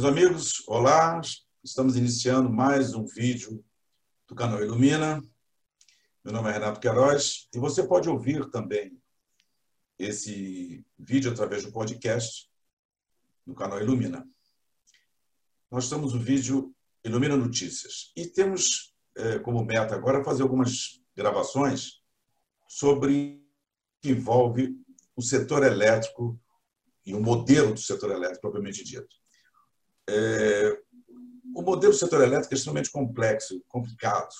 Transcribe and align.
Meus 0.00 0.12
amigos, 0.12 0.66
olá! 0.66 1.20
Estamos 1.62 1.94
iniciando 1.94 2.50
mais 2.50 2.94
um 2.94 3.04
vídeo 3.04 3.62
do 4.26 4.34
canal 4.34 4.62
Ilumina. 4.62 5.20
Meu 6.24 6.32
nome 6.32 6.48
é 6.48 6.52
Renato 6.54 6.80
Queiroz 6.80 7.50
e 7.54 7.58
você 7.58 7.86
pode 7.86 8.08
ouvir 8.08 8.48
também 8.48 8.98
esse 9.98 10.82
vídeo 10.98 11.30
através 11.30 11.66
do 11.66 11.70
podcast 11.70 12.50
no 13.44 13.54
canal 13.54 13.78
Ilumina. 13.78 14.26
Nós 15.70 15.84
estamos 15.84 16.14
no 16.14 16.20
vídeo 16.20 16.74
Ilumina 17.04 17.36
Notícias 17.36 18.10
e 18.16 18.26
temos 18.26 18.94
é, 19.14 19.38
como 19.40 19.62
meta 19.62 19.94
agora 19.94 20.24
fazer 20.24 20.44
algumas 20.44 20.98
gravações 21.14 22.02
sobre 22.66 23.44
o 23.98 24.00
que 24.00 24.10
envolve 24.12 24.74
o 25.14 25.20
setor 25.20 25.62
elétrico 25.62 26.40
e 27.04 27.12
o 27.12 27.20
modelo 27.20 27.74
do 27.74 27.80
setor 27.80 28.12
elétrico 28.12 28.40
propriamente 28.40 28.82
dito. 28.82 29.19
É, 30.12 30.76
o 31.54 31.62
modelo 31.62 31.92
do 31.92 31.98
setor 31.98 32.22
elétrico 32.22 32.52
é 32.52 32.56
extremamente 32.56 32.90
complexo, 32.90 33.62
complicado. 33.68 34.34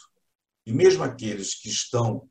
E 0.66 0.72
mesmo 0.72 1.04
aqueles 1.04 1.54
que 1.54 1.68
estão 1.68 2.28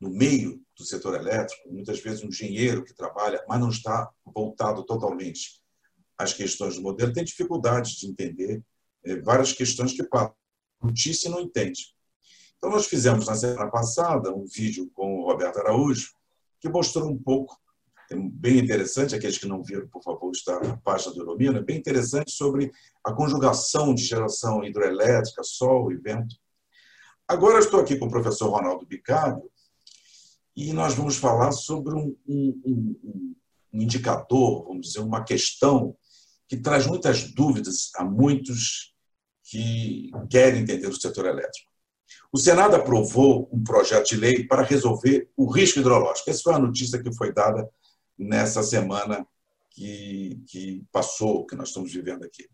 no 0.00 0.08
meio 0.08 0.62
do 0.76 0.84
setor 0.84 1.14
elétrico, 1.14 1.68
muitas 1.68 2.00
vezes 2.00 2.22
um 2.22 2.28
engenheiro 2.28 2.84
que 2.84 2.94
trabalha, 2.94 3.44
mas 3.48 3.60
não 3.60 3.68
está 3.68 4.08
voltado 4.24 4.84
totalmente 4.84 5.60
às 6.16 6.32
questões 6.32 6.76
do 6.76 6.82
modelo, 6.82 7.12
tem 7.12 7.24
dificuldade 7.24 7.98
de 7.98 8.06
entender 8.06 8.62
é, 9.04 9.16
várias 9.20 9.52
questões 9.52 9.92
que 9.92 10.06
a 10.12 10.32
notícia 10.82 11.28
não 11.28 11.40
entende. 11.40 11.94
Então, 12.56 12.70
nós 12.70 12.86
fizemos 12.86 13.26
na 13.26 13.34
semana 13.34 13.70
passada 13.70 14.32
um 14.32 14.46
vídeo 14.46 14.88
com 14.94 15.20
o 15.20 15.24
Roberto 15.24 15.58
Araújo, 15.58 16.12
que 16.60 16.68
mostrou 16.68 17.10
um 17.10 17.18
pouco 17.18 17.58
bem 18.16 18.58
interessante, 18.58 19.14
aqueles 19.14 19.38
que 19.38 19.46
não 19.46 19.62
viram, 19.62 19.86
por 19.88 20.02
favor, 20.02 20.30
está 20.32 20.58
na 20.60 20.76
página 20.76 21.14
do 21.14 21.22
Ilumina, 21.22 21.62
bem 21.62 21.78
interessante 21.78 22.32
sobre 22.32 22.72
a 23.04 23.12
conjugação 23.12 23.94
de 23.94 24.04
geração 24.04 24.64
hidroelétrica, 24.64 25.42
sol 25.44 25.92
e 25.92 25.96
vento. 25.96 26.34
Agora 27.28 27.60
estou 27.60 27.80
aqui 27.80 27.96
com 27.96 28.06
o 28.06 28.10
professor 28.10 28.50
Ronaldo 28.50 28.84
Bicário 28.84 29.42
e 30.56 30.72
nós 30.72 30.94
vamos 30.94 31.16
falar 31.16 31.52
sobre 31.52 31.94
um, 31.94 32.16
um, 32.26 32.60
um, 32.66 33.34
um 33.72 33.80
indicador, 33.80 34.64
vamos 34.64 34.88
dizer, 34.88 35.00
uma 35.00 35.22
questão 35.22 35.96
que 36.48 36.56
traz 36.56 36.86
muitas 36.86 37.32
dúvidas 37.32 37.90
a 37.94 38.04
muitos 38.04 38.92
que 39.44 40.10
querem 40.28 40.62
entender 40.62 40.88
o 40.88 41.00
setor 41.00 41.26
elétrico. 41.26 41.70
O 42.32 42.38
Senado 42.38 42.74
aprovou 42.74 43.48
um 43.52 43.62
projeto 43.62 44.08
de 44.08 44.16
lei 44.16 44.44
para 44.44 44.62
resolver 44.62 45.30
o 45.36 45.48
risco 45.48 45.78
hidrológico. 45.78 46.28
Essa 46.28 46.42
foi 46.42 46.54
a 46.54 46.58
notícia 46.58 47.00
que 47.00 47.14
foi 47.14 47.32
dada 47.32 47.68
nessa 48.20 48.62
semana 48.62 49.26
que, 49.70 50.42
que 50.46 50.84
passou, 50.92 51.46
que 51.46 51.56
nós 51.56 51.68
estamos 51.68 51.92
vivendo 51.92 52.22
aqui. 52.24 52.48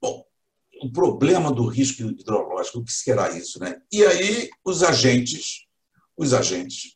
Bom, 0.00 0.24
o 0.80 0.92
problema 0.92 1.52
do 1.52 1.66
risco 1.66 2.02
hidrológico, 2.02 2.78
o 2.78 2.84
que 2.84 2.92
será 2.92 3.30
isso, 3.30 3.58
né? 3.58 3.80
E 3.90 4.04
aí 4.04 4.50
os 4.64 4.82
agentes, 4.82 5.66
os 6.16 6.32
agentes, 6.32 6.94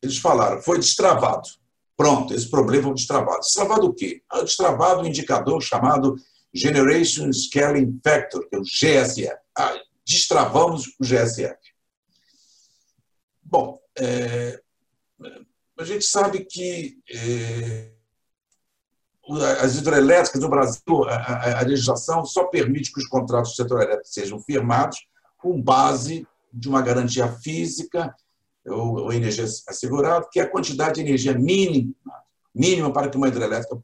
eles 0.00 0.18
falaram, 0.18 0.62
foi 0.62 0.78
destravado. 0.78 1.48
Pronto, 1.96 2.32
esse 2.32 2.48
problema 2.48 2.84
foi 2.84 2.94
destravado. 2.94 3.40
Destravado 3.40 3.86
o 3.86 3.94
quê? 3.94 4.22
Ah, 4.30 4.42
destravado 4.42 5.00
um 5.00 5.06
indicador 5.06 5.60
chamado 5.60 6.14
Generation 6.54 7.32
Scaling 7.32 7.98
Factor, 8.04 8.48
que 8.48 8.54
é 8.54 8.58
o 8.58 8.62
GSF. 8.62 9.36
Ah, 9.58 9.74
destravamos 10.06 10.86
o 11.00 11.04
GSF. 11.04 11.58
Bom, 13.42 13.80
é, 13.98 14.60
a 15.78 15.84
gente 15.84 16.04
sabe 16.04 16.44
que 16.44 16.98
é, 17.10 17.90
as 19.60 19.76
hidrelétricas 19.76 20.40
no 20.40 20.48
Brasil, 20.48 21.04
a, 21.08 21.60
a, 21.60 21.62
legislação 21.62 22.24
só 22.24 22.44
permite 22.44 22.92
que 22.92 23.00
os 23.00 23.08
contratos 23.08 23.50
do 23.52 23.56
setor 23.56 23.82
elétrico 23.82 24.08
sejam 24.08 24.40
firmados 24.40 25.06
com 25.36 25.60
base 25.60 26.26
de 26.52 26.68
uma 26.68 26.80
garantia 26.80 27.28
física 27.28 28.14
ou, 28.64 29.02
ou 29.02 29.12
energia 29.12 29.44
assegurada, 29.44 30.26
que 30.30 30.40
é 30.40 30.44
a 30.44 30.50
quantidade 30.50 30.94
de 30.94 31.00
energia 31.02 31.34
mínima, 31.34 31.94
mínima 32.54 32.92
para 32.92 33.10
que 33.10 33.16
uma 33.16 33.28
hidrelétrica 33.28 33.78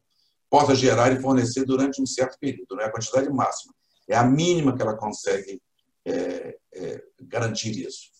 possa 0.48 0.75
gerar 0.75 1.12
e 1.12 1.20
fornecer 1.20 1.64
durante 1.64 2.00
um 2.00 2.06
certo 2.06 2.38
período, 2.38 2.75
não 2.75 2.82
é 2.82 2.86
a 2.86 2.91
quantidade 2.91 3.28
máxima, 3.31 3.75
é 4.08 4.16
a 4.16 4.25
mínima 4.25 4.75
que 4.75 4.82
ela 4.82 4.97
consegue 4.97 5.60
é, 6.04 6.56
é, 6.75 7.04
garantir 7.22 7.76
isso. 7.86 8.10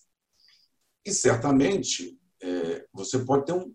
E 1.05 1.11
certamente 1.11 2.17
é, 2.43 2.85
você 2.93 3.19
pode 3.19 3.45
ter 3.45 3.53
um, 3.53 3.73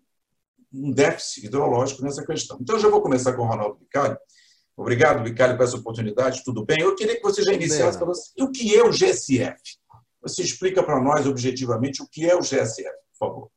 um, 0.73 0.91
déficit 0.91 1.47
hidrológico 1.47 2.03
nessa 2.03 2.25
questão. 2.25 2.57
Então, 2.61 2.75
eu 2.75 2.81
já 2.81 2.89
vou 2.89 3.01
começar 3.01 3.33
com 3.33 3.41
o 3.41 3.47
Ronaldo 3.47 3.79
Bicalho. 3.79 4.17
Obrigado, 4.77 5.23
Bicalho, 5.23 5.57
por 5.57 5.63
essa 5.63 5.77
oportunidade. 5.77 6.43
Tudo 6.43 6.63
bem? 6.63 6.81
Eu 6.81 6.95
queria 6.95 7.15
que 7.15 7.23
você 7.23 7.41
já 7.43 7.51
iniciasse 7.51 7.97
para 7.97 8.07
você. 8.07 8.31
E 8.37 8.43
o 8.43 8.51
que 8.51 8.75
é 8.75 8.83
o 8.83 8.91
GSF? 8.91 9.59
Você 10.21 10.41
explica 10.41 10.83
para 10.83 11.01
nós, 11.01 11.25
objetivamente, 11.25 12.01
o 12.01 12.07
que 12.07 12.29
é 12.29 12.35
o 12.35 12.41
GSF, 12.41 12.89
por 13.11 13.17
favor. 13.17 13.51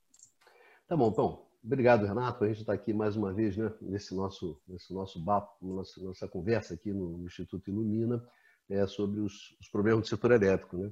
Tá 0.89 0.97
bom, 0.97 1.09
então. 1.09 1.43
Obrigado, 1.65 2.07
Renato. 2.07 2.43
A 2.43 2.49
gente 2.49 2.61
está 2.61 2.73
aqui 2.73 2.93
mais 2.93 3.17
uma 3.17 3.33
vez 3.33 3.57
né, 3.57 3.73
nesse 3.81 4.15
nosso, 4.15 4.61
nesse 4.67 4.93
nosso 4.93 5.21
bate, 5.21 5.49
nossa, 5.63 6.01
nossa 6.03 6.27
conversa 6.27 6.75
aqui 6.75 6.93
no 6.93 7.25
Instituto 7.25 7.71
Ilumina 7.71 8.23
é, 8.69 8.85
sobre 8.87 9.21
os, 9.21 9.57
os 9.61 9.69
problemas 9.69 10.03
do 10.03 10.09
setor 10.09 10.33
elétrico. 10.33 10.77
Né? 10.77 10.91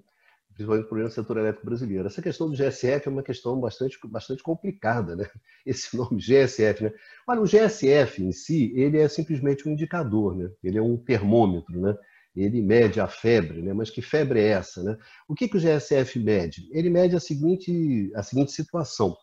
Principalmente 0.55 0.85
o 0.85 0.89
problema 0.89 1.09
do 1.09 1.15
setor 1.15 1.39
elétrico 1.39 1.67
brasileiro. 1.67 2.07
Essa 2.07 2.23
questão 2.23 2.51
do 2.51 2.57
GSF 2.57 3.09
é 3.09 3.11
uma 3.11 3.23
questão 3.23 3.59
bastante, 3.61 3.99
bastante 4.05 4.43
complicada, 4.43 5.17
né? 5.17 5.27
Esse 5.65 5.97
nome 5.97 6.19
GSF, 6.21 6.85
né? 6.85 6.93
Olha, 7.27 7.41
o 7.41 7.47
GSF 7.47 8.23
em 8.23 8.33
si, 8.33 8.73
ele 8.75 8.99
é 8.99 9.09
simplesmente 9.09 9.69
um 9.69 9.73
indicador, 9.73 10.37
né? 10.37 10.51
Ele 10.63 10.79
é 10.79 10.83
um 10.83 10.97
termômetro, 10.97 11.81
né? 11.81 11.97
Ele 12.35 12.63
mede 12.63 13.01
a 13.01 13.09
febre, 13.09 13.63
né? 13.63 13.73
Mas 13.73 13.91
que 13.91 14.03
febre 14.03 14.41
é 14.41 14.49
essa, 14.49 14.83
né? 14.83 14.97
O 15.29 15.35
que, 15.35 15.49
que 15.49 15.57
o 15.57 15.61
GSF 15.61 16.19
mede? 16.19 16.69
Ele 16.73 16.91
mede 16.91 17.17
a 17.17 17.21
seguinte, 17.21 18.13
a 18.15 18.23
seguinte 18.23 18.53
situação. 18.53 19.17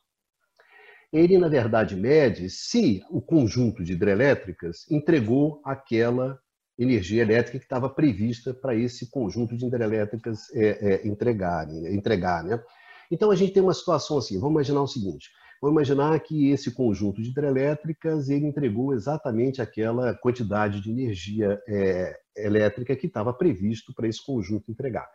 Ele, 1.12 1.38
na 1.38 1.48
verdade, 1.48 1.96
mede 1.96 2.50
se 2.50 3.02
o 3.10 3.22
conjunto 3.22 3.84
de 3.84 3.94
hidrelétricas 3.94 4.86
entregou 4.92 5.62
aquela 5.64 6.38
energia 6.78 7.24
elétrica 7.24 7.58
que 7.58 7.66
estava 7.66 7.90
prevista 7.90 8.54
para 8.54 8.76
esse 8.76 9.10
conjunto 9.10 9.58
de 9.58 9.66
hidrelétricas 9.66 10.54
é, 10.54 10.68
é, 10.94 11.08
entregarem, 11.08 11.96
entregar. 11.96 12.44
Né? 12.44 12.62
Então, 13.10 13.32
a 13.32 13.36
gente 13.36 13.54
tem 13.54 13.64
uma 13.64 13.74
situação 13.74 14.18
assim, 14.18 14.40
vamos 14.40 14.54
imaginar 14.54 14.82
o 14.82 14.88
seguinte, 14.88 15.32
vamos 15.60 15.76
imaginar 15.76 16.20
que 16.20 16.52
esse 16.52 16.72
conjunto 16.72 17.22
de 17.22 17.30
hidrelétricas 17.30 18.30
ele 18.30 18.46
entregou 18.46 18.94
exatamente 18.94 19.62
aquela 19.62 20.14
quantidade 20.14 20.80
de 20.80 20.92
energia 20.92 21.60
é, 21.68 22.20
elétrica 22.36 22.96
que 22.96 23.08
estava 23.08 23.34
previsto 23.34 23.94
para 23.94 24.08
esse 24.08 24.24
conjunto 24.24 24.72
entregar. 24.72 25.10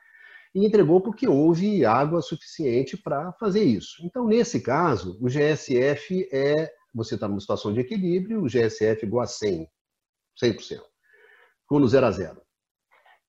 E 0.54 0.66
entregou 0.66 1.00
porque 1.00 1.26
houve 1.26 1.84
água 1.84 2.20
suficiente 2.20 2.96
para 2.96 3.32
fazer 3.34 3.62
isso. 3.62 4.04
Então, 4.04 4.26
nesse 4.26 4.60
caso, 4.60 5.16
o 5.20 5.26
GSF 5.26 6.28
é, 6.30 6.70
você 6.92 7.14
está 7.14 7.26
numa 7.26 7.40
situação 7.40 7.72
de 7.72 7.80
equilíbrio, 7.80 8.42
o 8.42 8.48
GSF 8.48 9.02
é 9.02 9.06
igual 9.06 9.22
a 9.22 9.26
100, 9.26 9.66
100% 10.42 10.91
no 11.78 11.88
0 11.88 12.06
a 12.06 12.10
0. 12.10 12.42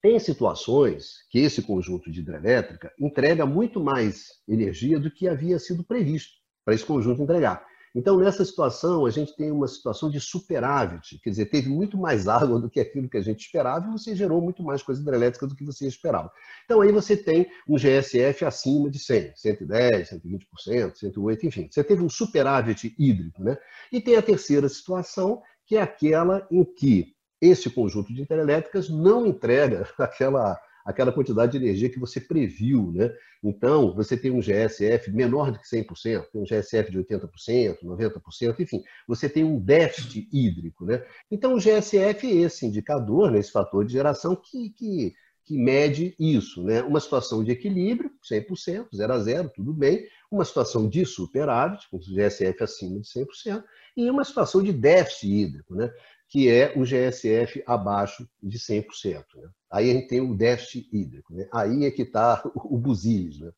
Tem 0.01 0.19
situações 0.19 1.25
que 1.29 1.39
esse 1.39 1.61
conjunto 1.61 2.11
de 2.11 2.19
hidrelétrica 2.19 2.91
entrega 2.99 3.45
muito 3.45 3.79
mais 3.79 4.41
energia 4.47 4.99
do 4.99 5.09
que 5.09 5.29
havia 5.29 5.57
sido 5.57 5.83
previsto 5.83 6.33
para 6.65 6.75
esse 6.75 6.85
conjunto 6.85 7.21
entregar. 7.21 7.65
Então, 7.95 8.17
nessa 8.17 8.43
situação, 8.43 9.05
a 9.05 9.11
gente 9.11 9.35
tem 9.35 9.51
uma 9.51 9.67
situação 9.67 10.09
de 10.09 10.19
superávit, 10.19 11.19
quer 11.19 11.29
dizer, 11.29 11.45
teve 11.45 11.69
muito 11.69 11.95
mais 11.95 12.27
água 12.27 12.59
do 12.59 12.67
que 12.67 12.79
aquilo 12.79 13.07
que 13.07 13.17
a 13.17 13.21
gente 13.21 13.45
esperava 13.45 13.87
e 13.87 13.91
você 13.91 14.15
gerou 14.15 14.41
muito 14.41 14.63
mais 14.63 14.81
coisa 14.81 14.99
hidrelétrica 14.99 15.45
do 15.45 15.55
que 15.55 15.63
você 15.63 15.87
esperava. 15.87 16.31
Então, 16.65 16.81
aí 16.81 16.91
você 16.91 17.15
tem 17.15 17.47
um 17.69 17.77
GSF 17.77 18.45
acima 18.45 18.89
de 18.89 18.97
100, 18.97 19.35
110, 19.35 20.09
120%, 20.09 20.96
108, 20.96 21.46
enfim. 21.46 21.67
Você 21.69 21.84
teve 21.84 22.03
um 22.03 22.09
superávit 22.09 22.96
hídrico, 22.97 23.43
né? 23.43 23.57
E 23.91 24.01
tem 24.01 24.16
a 24.16 24.23
terceira 24.23 24.67
situação, 24.67 25.43
que 25.66 25.78
é 25.78 25.81
aquela 25.81 26.47
em 26.49 26.63
que 26.63 27.13
esse 27.43 27.69
conjunto 27.69 28.13
de 28.13 28.22
hidrelétricas 28.22 28.90
não 28.90 29.25
entrega 29.25 29.87
aquela, 29.99 30.57
aquela 30.85 31.11
quantidade 31.11 31.51
de 31.51 31.57
energia 31.63 31.90
que 31.90 31.99
você 31.99 32.22
previu. 32.22 32.91
Né? 32.93 33.11
Então, 33.43 33.93
você 33.93 34.16
tem 34.16 34.31
um 34.31 34.40
GSF 34.40 35.11
menor 35.11 35.51
do 35.51 35.59
que 35.59 35.67
100%, 35.67 36.28
tem 36.31 36.41
um 36.41 36.45
GSF 36.45 36.90
de 36.90 36.99
80%, 36.99 37.79
90%, 37.84 38.59
enfim, 38.59 38.81
você 39.05 39.28
tem 39.28 39.43
um 39.43 39.59
déficit 39.59 40.29
hídrico. 40.31 40.85
Né? 40.85 41.03
Então, 41.29 41.53
o 41.53 41.59
GSF 41.59 42.25
é 42.25 42.35
esse 42.43 42.66
indicador, 42.66 43.31
né, 43.31 43.40
esse 43.40 43.51
fator 43.51 43.84
de 43.84 43.91
geração 43.91 44.35
que, 44.35 44.69
que, 44.69 45.13
que 45.43 45.57
mede 45.57 46.16
isso. 46.17 46.63
Né? 46.63 46.81
Uma 46.81 47.01
situação 47.01 47.43
de 47.43 47.51
equilíbrio, 47.51 48.09
100%, 48.31 48.87
0 48.96 49.13
a 49.13 49.19
0, 49.19 49.51
tudo 49.53 49.73
bem. 49.73 50.07
Uma 50.31 50.46
situação 50.46 50.87
de 50.87 51.05
superávit, 51.05 51.89
com 51.89 51.97
o 51.97 51.99
GSF 51.99 52.63
acima 52.63 53.01
de 53.01 53.07
100%, 53.07 53.63
e 53.96 54.09
uma 54.09 54.23
situação 54.23 54.63
de 54.63 54.72
déficit 54.72 55.28
hídrico. 55.28 55.75
Né? 55.75 55.91
Que 56.28 56.49
é 56.49 56.73
o 56.75 56.84
GSF 56.84 57.64
abaixo 57.66 58.28
de 58.41 58.58
100%. 58.58 59.23
Né? 59.35 59.49
Aí 59.72 59.91
a 59.91 59.93
gente 59.93 60.08
tem 60.08 60.22
o 60.22 60.35
déficit 60.35 60.90
hídrico. 60.91 61.34
Né? 61.34 61.47
Aí 61.53 61.85
é 61.85 61.91
que 61.91 62.02
está 62.03 62.41
o 62.55 62.78
busilis. 62.78 63.40
Né? 63.40 63.52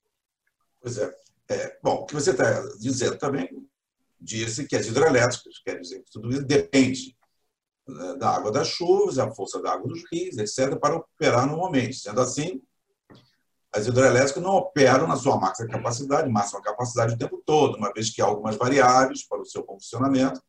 Pois 0.81 0.97
é. 0.97 1.15
é. 1.49 1.77
Bom, 1.81 1.95
o 2.01 2.05
que 2.05 2.13
você 2.13 2.31
está 2.31 2.61
dizendo 2.79 3.17
também 3.17 3.49
disse 4.19 4.65
que 4.65 4.75
as 4.75 4.87
hidrelétricas, 4.87 5.59
quer 5.63 5.79
dizer, 5.79 6.03
tudo 6.11 6.29
isso 6.29 6.43
depende 6.43 7.15
né, 7.87 8.15
da 8.15 8.29
água 8.29 8.51
das 8.51 8.67
chuvas, 8.67 9.19
a 9.19 9.31
força 9.31 9.61
da 9.61 9.71
água 9.71 9.87
dos 9.87 10.03
rios, 10.11 10.37
etc., 10.37 10.77
para 10.79 10.95
operar 10.95 11.47
normalmente. 11.47 11.95
Sendo 11.97 12.19
assim, 12.19 12.61
as 13.71 13.87
hidrelétricas 13.87 14.41
não 14.41 14.55
operam 14.55 15.07
na 15.07 15.15
sua 15.15 15.37
máxima 15.37 15.69
capacidade, 15.69 16.29
máxima 16.29 16.61
capacidade 16.61 17.13
o 17.13 17.17
tempo 17.17 17.41
todo, 17.45 17.77
uma 17.77 17.93
vez 17.93 18.09
que 18.09 18.21
há 18.21 18.25
algumas 18.25 18.55
variáveis 18.55 19.27
para 19.27 19.41
o 19.41 19.45
seu 19.45 19.65
funcionamento, 19.65 20.41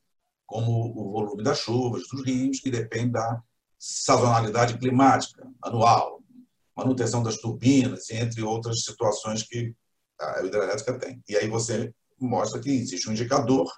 como 0.47 0.93
o 0.97 1.11
volume 1.11 1.43
das 1.43 1.59
chuvas, 1.59 2.09
dos 2.09 2.25
rios, 2.25 2.61
que 2.61 2.71
depende 2.71 3.13
da 3.13 3.43
sazonalidade 3.79 4.79
climática 4.79 5.47
anual, 5.63 6.23
manutenção 6.77 7.23
das 7.23 7.37
turbinas, 7.39 8.11
entre 8.11 8.43
outras 8.43 8.85
situações 8.85 9.43
que 9.43 9.75
a 10.21 10.45
hidrelétrica 10.45 10.99
tem. 10.99 11.23
E 11.29 11.37
aí 11.37 11.49
você 11.49 11.93
mostra 12.19 12.61
que 12.61 12.71
existe 12.71 13.09
um 13.09 13.13
indicador, 13.13 13.71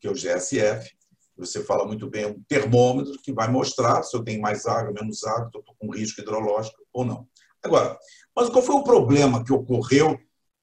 que 0.00 0.08
é 0.08 0.10
o 0.10 0.14
GSF, 0.14 0.90
você 1.36 1.64
fala 1.64 1.86
muito 1.86 2.08
bem, 2.08 2.26
um 2.26 2.42
termômetro 2.48 3.18
que 3.22 3.32
vai 3.32 3.48
mostrar 3.48 4.02
se 4.02 4.16
eu 4.16 4.22
tenho 4.22 4.40
mais 4.40 4.66
água, 4.66 4.92
menos 4.92 5.24
água, 5.24 5.46
estou 5.46 5.62
com 5.78 5.94
risco 5.94 6.20
hidrológico 6.20 6.78
ou 6.92 7.04
não. 7.04 7.26
Agora, 7.62 7.98
mas 8.34 8.48
qual 8.48 8.62
foi 8.62 8.74
o 8.74 8.84
problema 8.84 9.44
que 9.44 9.52
ocorreu 9.52 10.18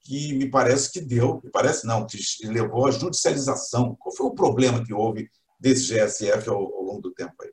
que 0.08 0.34
me 0.34 0.50
parece 0.50 0.92
que 0.92 1.02
deu, 1.02 1.42
me 1.44 1.52
parece 1.52 1.86
não, 1.86 2.06
que 2.06 2.18
levou 2.46 2.88
à 2.88 2.92
judicialização? 2.92 3.96
Qual 4.00 4.16
foi 4.16 4.28
o 4.28 4.34
problema 4.34 4.84
que 4.84 4.94
houve 4.94 5.30
desse 5.60 5.94
GSF 5.94 6.50
ao, 6.50 6.56
ao 6.56 6.82
longo 6.82 7.02
do 7.02 7.14
tempo 7.14 7.34
aí? 7.42 7.52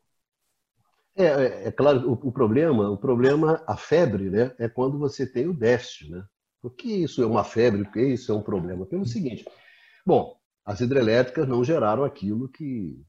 É, 1.17 1.25
é, 1.25 1.69
é 1.69 1.73
claro, 1.73 2.09
o, 2.09 2.13
o, 2.13 2.33
problema, 2.33 2.89
o 2.91 2.97
problema, 2.97 3.63
a 3.67 3.77
febre, 3.77 4.31
né, 4.31 4.55
é 4.59 4.69
quando 4.69 4.99
você 4.99 5.27
tem 5.27 5.49
o 5.49 5.55
déficit, 5.55 6.11
né? 6.11 6.25
Por 6.63 6.75
que 6.75 6.89
isso 6.89 7.23
é 7.23 7.27
uma 7.27 7.45
febre? 7.45 7.85
Por 7.85 7.93
que 7.93 8.03
isso 8.03 8.33
é 8.33 8.35
um 8.35 8.43
problema? 8.43 8.87
Pelo 8.87 9.05
seguinte, 9.05 9.45
bom, 10.07 10.35
as 10.65 10.81
hidrelétricas 10.81 11.47
não 11.47 11.63
geraram 11.63 12.05
aquilo 12.05 12.49
que 12.49 13.05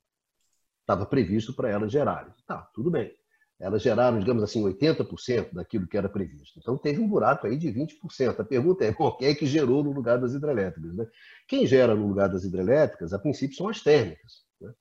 estava 0.81 1.05
previsto 1.05 1.53
para 1.53 1.69
elas 1.69 1.91
gerarem. 1.91 2.33
Tá, 2.45 2.69
tudo 2.73 2.91
bem. 2.91 3.15
Elas 3.59 3.81
geraram, 3.81 4.19
digamos 4.19 4.43
assim, 4.43 4.63
80% 4.63 5.53
daquilo 5.53 5.87
que 5.87 5.97
era 5.97 6.09
previsto. 6.09 6.59
Então 6.59 6.77
teve 6.77 6.99
um 6.99 7.07
buraco 7.07 7.47
aí 7.47 7.57
de 7.57 7.69
20%. 7.69 8.39
A 8.39 8.43
pergunta 8.43 8.83
é, 8.83 8.93
quem 9.17 9.27
é 9.27 9.35
que 9.35 9.45
gerou 9.45 9.83
no 9.83 9.91
lugar 9.91 10.19
das 10.19 10.33
hidrelétricas? 10.33 10.95
Né? 10.95 11.07
Quem 11.47 11.65
gera 11.65 11.95
no 11.95 12.07
lugar 12.07 12.27
das 12.27 12.43
hidrelétricas, 12.43 13.13
a 13.13 13.19
princípio, 13.19 13.55
são 13.55 13.69
as 13.69 13.81
térmicas. 13.81 14.43
Né? 14.59 14.73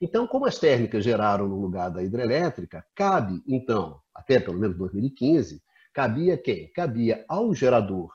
Então, 0.00 0.26
como 0.28 0.46
as 0.46 0.58
térmicas 0.58 1.02
geraram 1.02 1.48
no 1.48 1.60
lugar 1.60 1.90
da 1.90 2.02
hidrelétrica, 2.02 2.86
cabe, 2.94 3.42
então, 3.48 4.00
até 4.14 4.38
pelo 4.38 4.58
menos 4.58 4.76
2015, 4.76 5.60
cabia 5.92 6.38
quem? 6.38 6.72
Cabia 6.72 7.24
ao 7.28 7.52
gerador 7.52 8.10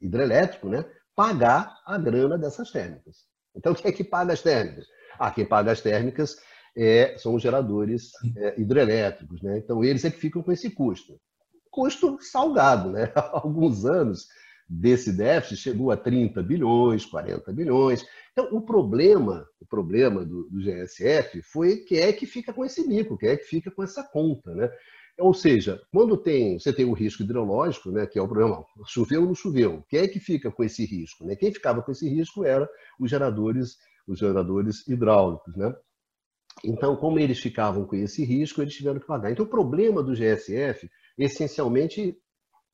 hidrelétrico 0.00 0.68
né, 0.68 0.84
pagar 1.14 1.80
a 1.84 1.98
grana 1.98 2.38
dessas 2.38 2.70
térmicas. 2.70 3.26
Então, 3.56 3.74
quem 3.74 3.90
é 3.90 3.92
que 3.92 4.04
paga 4.04 4.32
as 4.34 4.42
térmicas? 4.42 4.86
Ah, 5.18 5.30
quem 5.30 5.44
paga 5.44 5.72
as 5.72 5.80
térmicas 5.80 6.36
é, 6.76 7.16
são 7.18 7.34
os 7.34 7.42
geradores 7.42 8.10
é, 8.36 8.60
hidrelétricos. 8.60 9.42
Né? 9.42 9.58
Então, 9.58 9.82
eles 9.84 10.04
é 10.04 10.10
que 10.10 10.18
ficam 10.18 10.42
com 10.42 10.52
esse 10.52 10.70
custo. 10.70 11.20
Custo 11.70 12.18
salgado. 12.20 12.90
Né? 12.90 13.12
Há 13.14 13.30
alguns 13.42 13.84
anos, 13.84 14.26
desse 14.68 15.12
déficit 15.12 15.56
chegou 15.56 15.90
a 15.90 15.96
30 15.96 16.42
bilhões, 16.42 17.06
40 17.06 17.52
bilhões. 17.52 18.04
Então, 18.32 18.48
o 18.52 18.60
problema, 18.60 19.46
o 19.60 19.66
problema 19.66 20.24
do, 20.24 20.48
do 20.50 20.60
GSF 20.60 21.40
foi 21.42 21.78
quem 21.78 22.00
é 22.00 22.12
que 22.12 22.26
fica 22.26 22.52
com 22.52 22.64
esse 22.64 22.86
mico, 22.86 23.16
quem 23.16 23.30
é 23.30 23.36
que 23.36 23.44
fica 23.44 23.70
com 23.70 23.82
essa 23.82 24.02
conta. 24.02 24.54
Né? 24.54 24.70
Ou 25.18 25.32
seja, 25.32 25.80
quando 25.90 26.16
tem, 26.16 26.58
você 26.58 26.72
tem 26.72 26.84
o 26.84 26.92
risco 26.92 27.22
hidrológico, 27.22 27.90
né, 27.90 28.06
que 28.06 28.18
é 28.18 28.22
o 28.22 28.28
problema, 28.28 28.64
choveu 28.86 29.22
ou 29.22 29.26
não 29.26 29.34
choveu, 29.34 29.84
quem 29.88 30.00
é 30.00 30.06
que 30.06 30.20
fica 30.20 30.50
com 30.50 30.62
esse 30.62 30.84
risco? 30.84 31.24
Né? 31.24 31.34
Quem 31.34 31.52
ficava 31.52 31.82
com 31.82 31.90
esse 31.90 32.08
risco 32.08 32.44
era 32.44 32.68
os 33.00 33.10
geradores 33.10 33.78
os 34.08 34.18
geradores 34.18 34.88
hidráulicos. 34.88 35.54
Né? 35.54 35.72
Então, 36.64 36.96
como 36.96 37.18
eles 37.18 37.38
ficavam 37.38 37.84
com 37.84 37.96
esse 37.96 38.24
risco, 38.24 38.60
eles 38.60 38.74
tiveram 38.74 39.00
que 39.00 39.06
pagar. 39.06 39.30
Então, 39.30 39.44
o 39.44 39.48
problema 39.48 40.02
do 40.02 40.14
GSF, 40.14 40.90
essencialmente, 41.16 42.16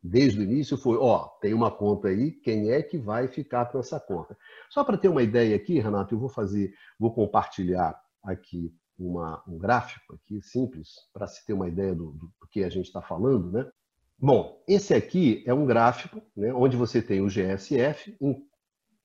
desde 0.03 0.41
o 0.41 0.43
início, 0.43 0.77
foi: 0.77 0.97
ó, 0.97 1.29
tem 1.41 1.53
uma 1.53 1.71
conta 1.71 2.09
aí, 2.09 2.33
quem 2.33 2.71
é 2.71 2.83
que 2.83 2.99
vai 2.99 3.29
ficar 3.29 3.67
com 3.67 3.79
essa 3.79 4.01
conta? 4.01 4.37
Só 4.71 4.85
para 4.85 4.99
ter 4.99 5.09
uma 5.09 5.23
ideia 5.23 5.57
aqui, 5.57 5.79
Renato, 5.79 6.15
eu 6.15 6.19
vou 6.19 6.29
fazer, 6.29 6.73
vou 6.99 7.13
compartilhar 7.13 7.95
aqui 8.23 8.73
uma, 8.99 9.43
um 9.47 9.59
gráfico 9.59 10.15
aqui 10.15 10.41
simples 10.41 10.91
para 11.13 11.27
se 11.27 11.45
ter 11.45 11.53
uma 11.53 11.69
ideia 11.69 11.95
do, 11.95 12.13
do, 12.13 12.33
que 12.51 12.63
a 12.63 12.69
gente 12.69 12.87
está 12.87 13.03
falando, 13.03 13.51
né? 13.51 13.69
Bom, 14.17 14.63
esse 14.69 14.95
aqui 14.95 15.43
é 15.45 15.53
um 15.53 15.67
gráfico, 15.67 16.23
né, 16.37 16.55
onde 16.55 16.77
você 16.77 17.03
tem 17.03 17.21
o 17.21 17.27
GSF 17.27 18.17
em 18.21 18.47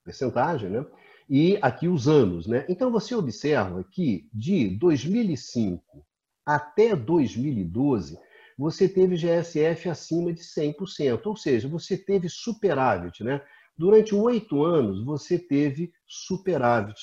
percentagem, 0.04 0.70
né? 0.70 0.86
E 1.30 1.60
aqui 1.62 1.88
os 1.88 2.08
anos. 2.08 2.48
Né? 2.48 2.66
Então, 2.68 2.92
você 2.92 3.14
observa 3.14 3.84
que 3.84 4.28
de 4.34 4.70
2005 4.78 6.06
até 6.46 6.96
2012, 6.96 8.18
você 8.58 8.90
teve 8.90 9.16
GSF 9.16 9.88
acima 9.88 10.34
de 10.34 10.42
100%, 10.42 11.22
ou 11.26 11.36
seja, 11.36 11.68
você 11.68 11.96
teve 11.96 12.28
superávit. 12.28 13.24
Né? 13.24 13.42
Durante 13.78 14.16
oito 14.16 14.64
anos, 14.64 15.06
você 15.06 15.38
teve 15.38 15.94
superávit. 16.08 17.00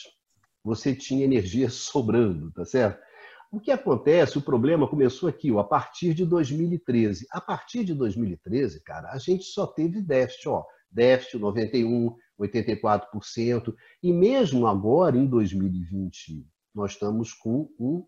Você 0.65 0.95
tinha 0.95 1.25
energia 1.25 1.71
sobrando, 1.71 2.51
tá 2.53 2.65
certo? 2.65 3.07
O 3.53 3.61
que 3.61 3.71
acontece, 3.71 4.37
o 4.37 4.43
problema 4.43 4.89
começou 4.89 5.29
aqui, 5.29 5.53
ó, 5.53 5.61
a 5.61 5.65
partir 5.65 6.13
de 6.13 6.27
2013. 6.27 7.27
A 7.31 7.41
partir 7.41 7.85
de 7.85 7.95
2013, 7.95 8.83
cara, 8.83 9.13
a 9.13 9.19
gente 9.19 9.45
só 9.45 9.67
teve 9.67 10.03
déficit, 10.03 10.49
ó, 10.49 10.65
déficit 10.97 11.39
91, 11.39 12.17
84%, 12.41 13.75
e 14.03 14.13
mesmo 14.13 14.67
agora, 14.67 15.17
em 15.17 15.27
2020, 15.27 16.47
nós 16.75 16.93
estamos 16.93 17.33
com 17.35 17.69
um, 17.79 18.07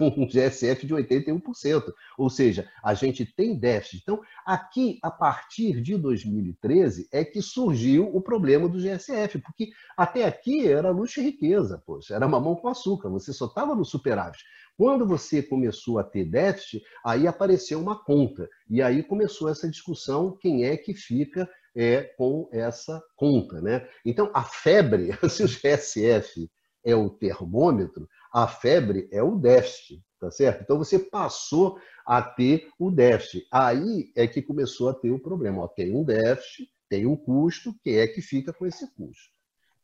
um 0.00 0.26
GSF 0.26 0.86
de 0.86 0.94
81%, 0.94 1.92
ou 2.16 2.30
seja, 2.30 2.68
a 2.82 2.94
gente 2.94 3.24
tem 3.24 3.58
déficit. 3.58 4.02
Então, 4.02 4.20
aqui, 4.46 4.98
a 5.02 5.10
partir 5.10 5.80
de 5.80 5.96
2013, 5.96 7.08
é 7.12 7.24
que 7.24 7.42
surgiu 7.42 8.08
o 8.14 8.20
problema 8.20 8.68
do 8.68 8.78
GSF, 8.78 9.38
porque 9.38 9.70
até 9.96 10.24
aqui 10.24 10.66
era 10.66 10.90
luxo 10.90 11.20
e 11.20 11.24
riqueza, 11.24 11.82
poxa, 11.84 12.14
era 12.14 12.28
mamão 12.28 12.56
com 12.56 12.68
açúcar, 12.68 13.08
você 13.08 13.32
só 13.32 13.46
estava 13.46 13.74
no 13.74 13.84
superávit. 13.84 14.42
Quando 14.76 15.04
você 15.04 15.42
começou 15.42 15.98
a 15.98 16.04
ter 16.04 16.24
déficit, 16.24 16.82
aí 17.04 17.26
apareceu 17.26 17.80
uma 17.80 18.02
conta, 18.02 18.48
e 18.70 18.80
aí 18.80 19.02
começou 19.02 19.48
essa 19.48 19.68
discussão, 19.68 20.36
quem 20.40 20.64
é 20.64 20.76
que 20.76 20.94
fica 20.94 21.48
é 21.78 22.02
com 22.02 22.48
essa 22.50 23.00
conta. 23.14 23.62
Né? 23.62 23.88
Então, 24.04 24.30
a 24.34 24.42
febre, 24.42 25.10
se 25.30 25.44
o 25.44 25.46
GSF 25.46 26.50
é 26.84 26.94
o 26.96 27.08
termômetro, 27.08 28.08
a 28.34 28.48
febre 28.48 29.08
é 29.12 29.22
o 29.22 29.36
déficit, 29.36 30.02
tá 30.18 30.28
certo? 30.30 30.62
Então, 30.62 30.76
você 30.76 30.98
passou 30.98 31.78
a 32.04 32.20
ter 32.20 32.68
o 32.78 32.90
déficit. 32.90 33.46
Aí 33.52 34.10
é 34.16 34.26
que 34.26 34.42
começou 34.42 34.88
a 34.88 34.94
ter 34.94 35.12
o 35.12 35.20
problema. 35.20 35.62
Ó, 35.62 35.68
tem 35.68 35.94
um 35.94 36.02
déficit, 36.02 36.68
tem 36.88 37.06
um 37.06 37.16
custo, 37.16 37.72
quem 37.84 37.98
é 37.98 38.08
que 38.08 38.20
fica 38.20 38.52
com 38.52 38.66
esse 38.66 38.92
custo? 38.94 39.30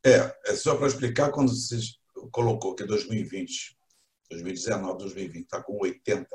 É, 0.04 0.34
é 0.46 0.54
só 0.56 0.76
para 0.76 0.88
explicar, 0.88 1.30
quando 1.30 1.54
você 1.54 1.78
colocou 2.32 2.74
que 2.74 2.84
2020, 2.84 3.78
2019, 4.30 4.98
2020 4.98 5.44
está 5.44 5.62
com 5.62 5.78
80% 5.78 6.26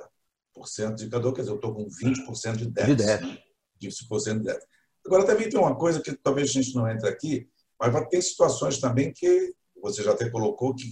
de 0.96 1.04
indicador, 1.04 1.34
quer 1.34 1.42
dizer, 1.42 1.52
eu 1.52 1.56
estou 1.56 1.76
com 1.76 1.86
20% 1.86 2.56
de 2.56 2.70
déficit. 2.70 2.96
De 2.96 3.06
déficit. 3.06 3.34
Né? 3.34 3.44
20% 3.82 4.38
de 4.38 4.44
déficit. 4.44 4.79
Agora, 5.10 5.26
também 5.26 5.50
tem 5.50 5.60
uma 5.60 5.76
coisa 5.76 6.00
que 6.00 6.14
talvez 6.14 6.52
a 6.52 6.54
gente 6.54 6.76
não 6.76 6.88
entre 6.88 7.10
aqui, 7.10 7.50
mas 7.80 8.10
tem 8.10 8.22
situações 8.22 8.78
também 8.78 9.12
que 9.12 9.56
você 9.82 10.04
já 10.04 10.12
até 10.12 10.30
colocou 10.30 10.76
que 10.76 10.92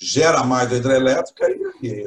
gera 0.00 0.42
mais 0.42 0.72
a 0.72 0.74
hidrelétrica 0.74 1.48
e 1.80 2.04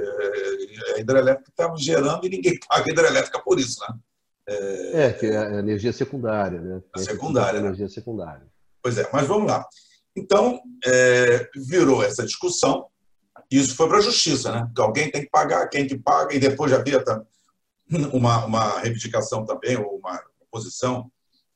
a 0.93 0.99
hidrelétrica 0.99 1.49
está 1.49 1.73
gerando 1.77 2.25
e 2.25 2.29
ninguém 2.29 2.59
paga 2.67 2.83
a 2.85 2.91
hidrelétrica 2.91 3.39
por 3.39 3.57
isso, 3.61 3.79
né? 3.79 3.97
É, 4.45 5.03
é 5.05 5.13
que 5.13 5.27
é 5.27 5.37
a 5.37 5.59
energia 5.59 5.93
secundária, 5.93 6.59
né? 6.59 6.81
A 6.93 6.99
secundária. 6.99 7.59
A 7.59 7.61
né? 7.61 7.67
energia 7.69 7.87
secundária. 7.87 8.45
Pois 8.83 8.97
é, 8.97 9.09
mas 9.13 9.25
vamos 9.25 9.49
lá. 9.49 9.65
Então, 10.13 10.59
é, 10.85 11.49
virou 11.55 12.03
essa 12.03 12.25
discussão, 12.25 12.87
e 13.49 13.57
isso 13.57 13.73
foi 13.73 13.87
para 13.87 13.99
a 13.99 14.01
justiça, 14.01 14.51
né? 14.51 14.65
Porque 14.65 14.81
alguém 14.81 15.09
tem 15.09 15.21
que 15.21 15.29
pagar, 15.29 15.65
quem 15.69 15.87
que 15.87 15.97
paga, 15.97 16.35
e 16.35 16.39
depois 16.39 16.71
já 16.71 16.77
havia 16.77 17.01
uma, 18.11 18.45
uma 18.45 18.79
reivindicação 18.79 19.45
também, 19.45 19.77
ou 19.77 19.97
uma 19.97 20.21
posição 20.51 21.09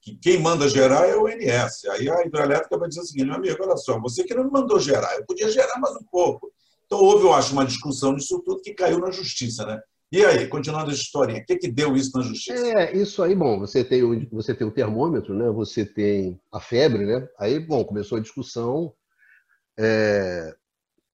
que 0.05 0.15
quem 0.17 0.39
manda 0.39 0.69
gerar 0.69 1.07
é 1.07 1.15
o 1.15 1.27
INS. 1.27 1.83
Aí 1.85 2.07
a 2.07 2.23
hidrelétrica 2.23 2.77
vai 2.77 2.87
dizer 2.87 3.01
o 3.01 3.05
seguinte, 3.05 3.25
meu 3.25 3.35
amigo, 3.35 3.57
olha 3.59 3.75
só, 3.75 3.99
você 3.99 4.23
que 4.23 4.35
não 4.35 4.49
mandou 4.51 4.79
gerar, 4.79 5.15
eu 5.15 5.25
podia 5.25 5.49
gerar 5.49 5.79
mais 5.79 5.95
um 5.95 6.03
pouco. 6.11 6.51
Então 6.85 6.99
houve, 6.99 7.25
eu 7.25 7.33
acho, 7.33 7.53
uma 7.53 7.65
discussão 7.65 8.13
nisso 8.13 8.39
tudo 8.45 8.61
que 8.61 8.75
caiu 8.75 8.99
na 8.99 9.09
justiça, 9.09 9.65
né? 9.65 9.81
E 10.11 10.23
aí, 10.23 10.47
continuando 10.47 10.91
a 10.91 10.93
historinha, 10.93 11.41
o 11.41 11.45
que, 11.45 11.57
que 11.57 11.67
deu 11.67 11.95
isso 11.97 12.15
na 12.15 12.21
justiça? 12.23 12.63
É, 12.63 12.95
isso 12.95 13.23
aí, 13.23 13.33
bom, 13.33 13.59
você 13.59 13.83
tem, 13.83 14.03
o, 14.03 14.29
você 14.29 14.53
tem 14.53 14.67
o 14.67 14.71
termômetro, 14.71 15.33
né? 15.33 15.49
Você 15.49 15.83
tem 15.83 16.39
a 16.51 16.59
febre, 16.59 17.03
né? 17.03 17.27
Aí, 17.39 17.59
bom, 17.59 17.83
começou 17.83 18.19
a 18.19 18.21
discussão 18.21 18.93
é, 19.77 20.55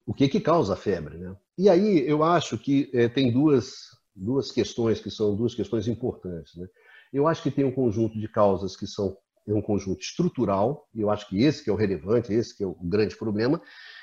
o 0.05 0.13
que 0.13 0.27
que 0.27 0.41
causa 0.41 0.73
a 0.73 0.77
febre, 0.77 1.17
né? 1.17 1.33
E 1.57 1.69
aí 1.69 2.05
eu 2.05 2.23
acho 2.23 2.57
que 2.57 2.89
é, 2.93 3.07
tem 3.07 3.31
duas, 3.31 3.97
duas 4.13 4.51
questões 4.51 4.99
que 4.99 5.09
são 5.09 5.33
duas 5.33 5.55
questões 5.55 5.87
importantes, 5.87 6.57
né? 6.57 6.67
Eu 7.11 7.27
acho 7.27 7.43
que 7.43 7.51
tem 7.51 7.65
um 7.65 7.71
conjunto 7.71 8.19
de 8.19 8.27
causas 8.27 8.75
que 8.75 8.87
são 8.87 9.17
é 9.47 9.53
um 9.53 9.61
conjunto 9.61 10.01
estrutural, 10.01 10.87
e 10.93 11.01
eu 11.01 11.09
acho 11.09 11.27
que 11.27 11.41
esse 11.41 11.63
que 11.63 11.69
é 11.69 11.73
o 11.73 11.75
relevante, 11.75 12.31
esse 12.31 12.55
que 12.55 12.63
é 12.63 12.67
o 12.67 12.75
grande 12.75 13.17
problema, 13.17 13.61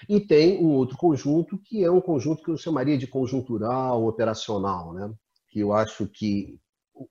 e 0.09 0.21
tem 0.21 0.59
um 0.59 0.73
outro 0.73 0.97
conjunto 0.97 1.57
que 1.59 1.85
é 1.85 1.91
um 1.91 2.01
conjunto 2.01 2.43
que 2.43 2.51
eu 2.51 2.57
chamaria 2.57 2.99
de 2.99 3.07
conjuntural, 3.07 4.05
operacional, 4.05 4.93
né? 4.93 5.13
que 5.49 5.61
eu 5.61 5.73
acho 5.73 6.07
que 6.09 6.59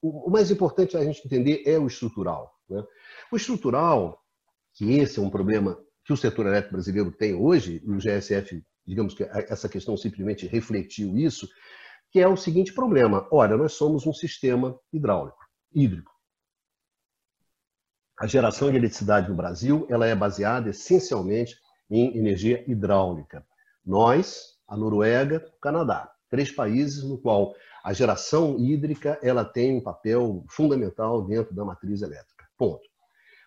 o, 0.01 0.30
mais 0.30 0.51
importante 0.51 0.98
a 0.98 1.04
gente 1.04 1.25
entender 1.25 1.63
é 1.66 1.80
o 1.80 1.88
estrutural. 1.88 2.54
Né? 2.70 2.84
O 3.32 3.38
estrutural, 3.38 4.22
que 4.74 4.94
esse 4.98 5.20
é 5.20 5.22
um 5.22 5.30
problema 5.30 5.80
que 6.04 6.13
o 6.13 6.18
setor 6.18 6.46
elétrico 6.48 6.74
brasileiro 6.74 7.12
tem 7.12 7.34
hoje, 7.34 7.82
e 7.84 7.89
o 7.89 7.98
GSF, 7.98 8.62
digamos 8.86 9.13
que 9.13 9.24
essa 9.24 9.70
questão 9.70 9.96
simplesmente 9.96 10.48
refletiu 10.48 11.18
isso, 11.18 11.48
que 12.12 12.20
é 12.20 12.27
o 12.27 12.38
seguinte 12.38 12.74
problema. 12.74 13.27
Olha, 13.32 13.58
nós 13.58 13.74
somos 13.74 14.06
um 14.06 14.13
sistema 14.13 14.77
hidráulico, 14.92 15.38
hídrico. 15.77 16.12
A 18.19 18.25
geração 18.25 18.72
de 18.72 18.77
eletricidade 18.77 19.29
no 19.29 19.36
Brasil 19.36 19.86
ela 19.89 20.07
é 20.07 20.15
baseada 20.15 20.72
essencialmente 20.72 21.55
em 21.88 22.17
energia 22.17 22.63
hidráulica. 22.67 23.46
Nós, 23.86 24.57
a 24.67 24.75
Noruega, 24.75 25.46
o 25.55 25.60
Canadá, 25.60 26.12
três 26.29 26.51
países 26.51 27.03
no 27.03 27.19
qual 27.19 27.53
a 27.84 27.93
geração 27.93 28.57
hídrica 28.57 29.19
ela 29.22 29.46
tem 29.46 29.77
um 29.77 29.81
papel 29.81 30.43
fundamental 30.50 31.22
dentro 31.22 31.53
da 31.53 31.63
matriz 31.63 32.01
elétrica. 32.01 32.46
Ponto. 32.57 32.81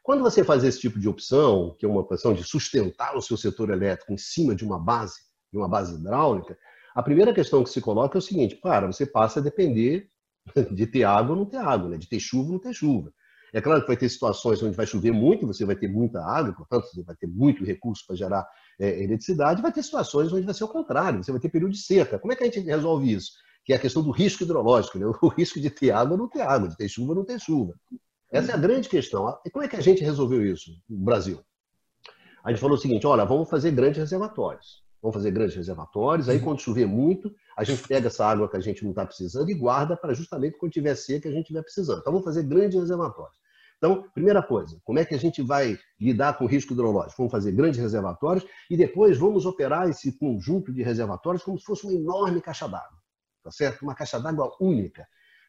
Quando 0.03 0.23
você 0.23 0.45
faz 0.45 0.63
esse 0.63 0.81
tipo 0.81 1.01
de 1.01 1.09
opção, 1.09 1.75
que 1.79 1.85
é 1.85 1.89
uma 1.89 2.01
opção 2.01 2.33
de 2.33 2.45
sustentar 2.45 3.17
o 3.17 3.21
seu 3.21 3.37
setor 3.37 3.71
elétrico 3.71 4.13
em 4.13 4.17
cima 4.17 4.55
de 4.55 4.65
uma 4.65 4.79
base, 4.79 5.21
de 5.53 5.59
uma 5.59 5.69
base 5.69 5.95
hidráulica, 5.95 6.57
a 6.95 7.03
primeira 7.03 7.35
questão 7.35 7.63
que 7.63 7.71
se 7.71 7.81
coloca 7.81 8.17
é 8.17 8.21
o 8.21 8.23
seguinte: 8.23 8.55
para, 8.55 8.87
você 8.87 9.05
passa 9.05 9.41
a 9.41 9.43
depender 9.43 10.09
de 10.75 10.87
ter 10.87 11.05
água 11.05 11.37
não 11.37 11.45
ter 11.45 11.59
água, 11.59 11.89
né? 11.89 11.99
de 11.99 12.09
ter 12.09 12.21
chuva 12.21 12.53
não 12.53 12.59
ter 12.59 12.75
chuva. 12.75 13.13
É 13.53 13.61
claro 13.61 13.81
que 13.81 13.89
vai 13.89 13.97
ter 13.97 14.09
situações 14.09 14.63
onde 14.63 14.77
vai 14.77 14.87
chover 14.87 15.11
muito, 15.11 15.47
você 15.47 15.65
vai 15.65 15.75
ter 15.75 15.89
muita 15.89 16.25
água, 16.25 16.55
portanto, 16.55 16.87
você 16.87 17.03
vai 17.03 17.17
ter 17.17 17.27
muito 17.27 17.65
recurso 17.65 18.05
para 18.07 18.15
gerar 18.15 18.47
é, 18.79 19.03
eletricidade, 19.03 19.61
vai 19.61 19.73
ter 19.73 19.83
situações 19.83 20.33
onde 20.33 20.47
vai 20.47 20.55
ser 20.55 20.65
o 20.65 20.69
contrário, 20.69 21.23
você 21.23 21.33
vai 21.33 21.41
ter 21.41 21.49
período 21.49 21.73
de 21.73 21.79
seca. 21.79 22.19
Como 22.19 22.33
é 22.33 22.37
que 22.37 22.45
a 22.45 22.47
gente 22.47 22.61
resolve 22.61 23.13
isso? 23.13 23.33
que 23.65 23.73
é 23.73 23.77
a 23.77 23.79
questão 23.79 24.03
do 24.03 24.11
risco 24.11 24.43
hidrológico, 24.43 24.99
né? 24.99 25.07
o 25.23 25.29
risco 25.29 25.61
de 25.61 25.71
ter 25.71 25.91
água 25.91 26.17
não 26.17 26.29
ter 26.29 26.41
água, 26.43 26.69
de 26.69 26.77
ter 26.77 26.89
chuva 26.89 27.15
não 27.15 27.25
ter 27.25 27.39
chuva. 27.39 27.75
Essa 28.33 28.53
é 28.53 28.55
a 28.55 28.59
grande 28.59 28.89
questão. 28.89 29.39
E 29.45 29.51
como 29.51 29.65
é 29.65 29.69
que 29.69 29.77
a 29.77 29.81
gente 29.81 30.03
resolveu 30.03 30.45
isso 30.45 30.71
no 30.89 31.05
Brasil? 31.05 31.41
A 32.45 32.51
gente 32.51 32.61
falou 32.61 32.77
o 32.77 32.81
seguinte: 32.81 33.07
olha, 33.07 33.25
vamos 33.25 33.49
fazer 33.49 33.71
grandes 33.73 33.99
reservatórios. 33.99 34.83
Vamos 35.03 35.15
fazer 35.15 35.31
grandes 35.31 35.57
reservatórios, 35.57 36.29
aí 36.29 36.41
quando 36.41 36.61
chover 36.61 36.87
muito, 36.87 37.35
a 37.61 37.65
gente 37.65 37.87
pega 37.87 38.07
essa 38.07 38.25
água 38.25 38.49
que 38.49 38.57
a 38.57 38.61
gente 38.61 38.83
não 38.83 38.91
está 38.91 39.05
precisando 39.05 39.51
e 39.51 39.55
guarda 39.55 39.97
para 39.97 40.15
justamente 40.15 40.57
quando 40.57 40.73
tiver 40.73 40.95
seca 40.95 41.29
a 41.29 41.33
gente 41.33 41.43
estiver 41.43 41.63
precisando. 41.63 42.01
Então 42.01 42.13
vamos 42.13 42.25
fazer 42.25 42.43
grandes 42.45 42.81
reservatórios. 42.81 43.39
Então, 43.77 44.05
primeira 44.15 44.43
coisa, 44.43 44.79
como 44.85 44.99
é 44.99 45.05
que 45.05 45.15
a 45.15 45.19
gente 45.19 45.43
vai 45.43 45.79
lidar 45.99 46.37
com 46.39 46.45
o 46.45 46.49
risco 46.49 46.73
hidrológico? 46.73 47.17
Vamos 47.19 47.33
fazer 47.33 47.53
grandes 47.53 47.81
reservatórios 47.81 48.47
e 48.71 48.77
depois 48.77 49.19
vamos 49.19 49.45
operar 49.45 49.89
esse 49.89 50.19
conjunto 50.19 50.73
de 50.73 50.83
reservatórios 50.83 51.43
como 51.43 51.59
se 51.59 51.65
fosse 51.65 51.85
uma 51.85 51.95
enorme 51.95 52.41
caixa 52.41 52.67
d'água 52.67 53.01
tá 53.43 53.51
certo? 53.51 53.83
Uma 53.83 53.95
caixa 53.95 54.19
d'água 54.19 54.57
única. 54.61 55.07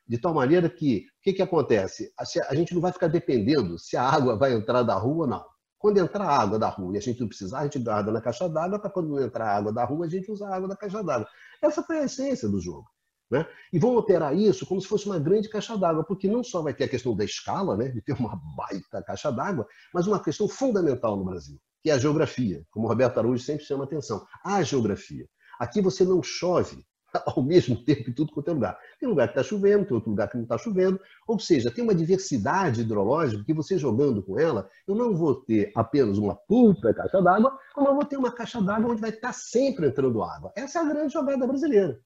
De 0.08 0.18
tal 0.18 0.34
maneira 0.34 0.70
que, 0.70 1.06
o 1.20 1.22
que, 1.22 1.34
que 1.34 1.42
acontece? 1.42 2.12
A, 2.50 2.56
gente 2.56 2.74
não 2.74 2.82
vai 2.82 2.92
ficar 2.92 3.08
dependendo 3.08 3.78
se 3.78 3.96
a 3.96 4.04
água 4.04 4.36
vai 4.36 4.54
entrar 4.54 4.84
da 4.84 4.96
rua 4.96 5.26
ou 5.26 5.28
não. 5.28 5.46
Quando 5.82 5.98
entrar 5.98 6.30
água 6.30 6.60
da 6.60 6.70
rua 6.70 6.94
e 6.94 6.98
a 7.00 7.02
gente 7.02 7.20
não 7.20 7.28
precisar, 7.28 7.62
a 7.62 7.64
gente 7.64 7.80
guarda 7.80 8.12
na 8.12 8.22
caixa 8.22 8.48
d'água, 8.48 8.78
para 8.78 8.92
quando 8.92 9.10
não 9.10 9.20
entrar 9.20 9.48
água 9.48 9.74
da 9.74 9.84
rua, 9.84 10.06
a 10.06 10.10
gente 10.10 10.32
usa 10.32 10.48
a 10.48 10.56
água 10.56 10.68
da 10.68 10.76
caixa 10.76 11.04
d'água. 11.04 11.28
Essa 11.60 11.82
foi 11.82 11.98
a 11.98 12.04
essência 12.04 12.48
do 12.48 12.62
jogo. 12.62 12.86
Né? 13.32 13.48
E 13.74 13.80
vão 13.80 13.96
operar 13.98 14.38
isso 14.38 14.64
como 14.68 14.80
se 14.80 14.88
fosse 14.88 15.08
uma 15.08 15.18
grande 15.18 15.50
caixa 15.50 15.76
d'água, 15.76 16.04
porque 16.04 16.28
não 16.28 16.44
só 16.44 16.62
vai 16.62 16.72
ter 16.72 16.84
a 16.84 16.88
questão 16.88 17.16
da 17.16 17.26
escala, 17.26 17.76
né, 17.76 17.88
de 17.88 18.00
ter 18.00 18.14
uma 18.14 18.40
baita 18.56 19.02
caixa 19.02 19.32
d'água, 19.32 19.66
mas 19.92 20.06
uma 20.06 20.22
questão 20.22 20.48
fundamental 20.48 21.18
no 21.18 21.26
Brasil, 21.26 21.58
que 21.82 21.90
é 21.90 21.94
a 21.94 21.98
geografia, 21.98 22.64
como 22.70 22.86
o 22.86 22.90
Roberto 22.90 23.18
Araújo 23.18 23.44
sempre 23.44 23.66
chama 23.66 23.86
atenção. 23.86 24.24
A 24.46 24.62
geografia. 24.62 25.28
Aqui 25.60 25.82
você 25.82 26.06
não 26.06 26.22
chove 26.22 26.86
ao 27.26 27.44
mesmo 27.44 27.76
tempo 27.84 28.10
em 28.10 28.14
tudo 28.14 28.32
quanto 28.32 28.50
é 28.50 28.54
lugar. 28.54 28.78
Tem 29.00 29.08
lugar 29.08 29.28
que 29.28 29.40
está 29.40 29.44
chovendo, 29.44 29.86
tem 29.86 29.96
outro 29.96 30.10
lugar 30.10 30.30
que 30.30 30.36
não 30.36 30.44
está 30.44 30.58
chovendo. 30.58 31.00
Ou 31.28 31.40
seja, 31.40 31.72
tem 31.72 31.84
uma 31.84 31.96
diversidade 31.96 32.82
hidrológica 32.82 33.44
que 33.44 33.54
você 33.54 33.78
jogando 33.78 34.24
com 34.24 34.40
ela, 34.40 34.70
eu 34.88 34.96
não 34.96 35.16
vou 35.16 35.36
ter 35.36 35.72
apenas 35.76 36.18
uma 36.18 36.36
puta 36.36 36.94
caixa 36.94 37.22
d'água, 37.22 37.58
como 37.74 37.88
eu 37.88 37.96
vou 37.96 38.06
ter 38.06 38.18
uma 38.18 38.32
caixa 38.32 38.62
d'água 38.62 38.92
onde 38.92 39.02
vai 39.02 39.10
estar 39.10 39.34
sempre 39.34 39.88
entrando 39.88 40.24
água. 40.24 40.52
Essa 40.56 40.80
é 40.80 40.82
a 40.82 40.86
grande 40.86 41.14
jogada 41.14 41.46
brasileira. 41.46 42.00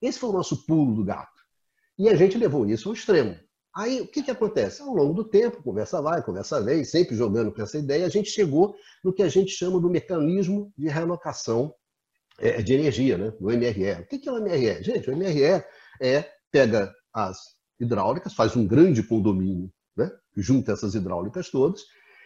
Esse 0.00 0.18
foi 0.18 0.30
o 0.30 0.32
nosso 0.32 0.64
pulo 0.66 0.94
do 0.94 1.04
gato. 1.04 1.38
E 1.98 2.08
a 2.08 2.14
gente 2.14 2.38
levou 2.38 2.66
isso 2.66 2.88
ao 2.88 2.94
extremo. 2.94 3.36
Aí, 3.74 4.00
o 4.00 4.08
que, 4.08 4.22
que 4.22 4.30
acontece? 4.30 4.82
Ao 4.82 4.92
longo 4.92 5.14
do 5.14 5.24
tempo, 5.24 5.62
conversa 5.62 6.00
vai, 6.00 6.22
conversa 6.22 6.60
vem, 6.60 6.82
sempre 6.84 7.14
jogando 7.14 7.52
com 7.52 7.62
essa 7.62 7.78
ideia, 7.78 8.06
a 8.06 8.08
gente 8.08 8.30
chegou 8.30 8.74
no 9.04 9.12
que 9.12 9.22
a 9.22 9.28
gente 9.28 9.50
chama 9.50 9.80
do 9.80 9.90
mecanismo 9.90 10.72
de 10.76 10.88
realocação 10.88 11.72
é, 12.38 12.62
de 12.62 12.74
energia, 12.74 13.18
né? 13.18 13.32
do 13.40 13.46
MRE. 13.46 14.02
O 14.02 14.06
que 14.06 14.28
é 14.28 14.32
o 14.32 14.40
MRE? 14.40 14.82
Gente, 14.82 15.10
o 15.10 15.16
MRE 15.16 15.64
é 16.00 16.30
pega 16.50 16.92
as 17.12 17.38
hidráulicas, 17.80 18.34
faz 18.34 18.56
um 18.56 18.66
grande 18.66 19.02
condomínio, 19.02 19.70
né? 19.96 20.10
junta 20.36 20.72
essas 20.72 20.94
hidráulicas 20.94 21.50
todas, 21.50 21.82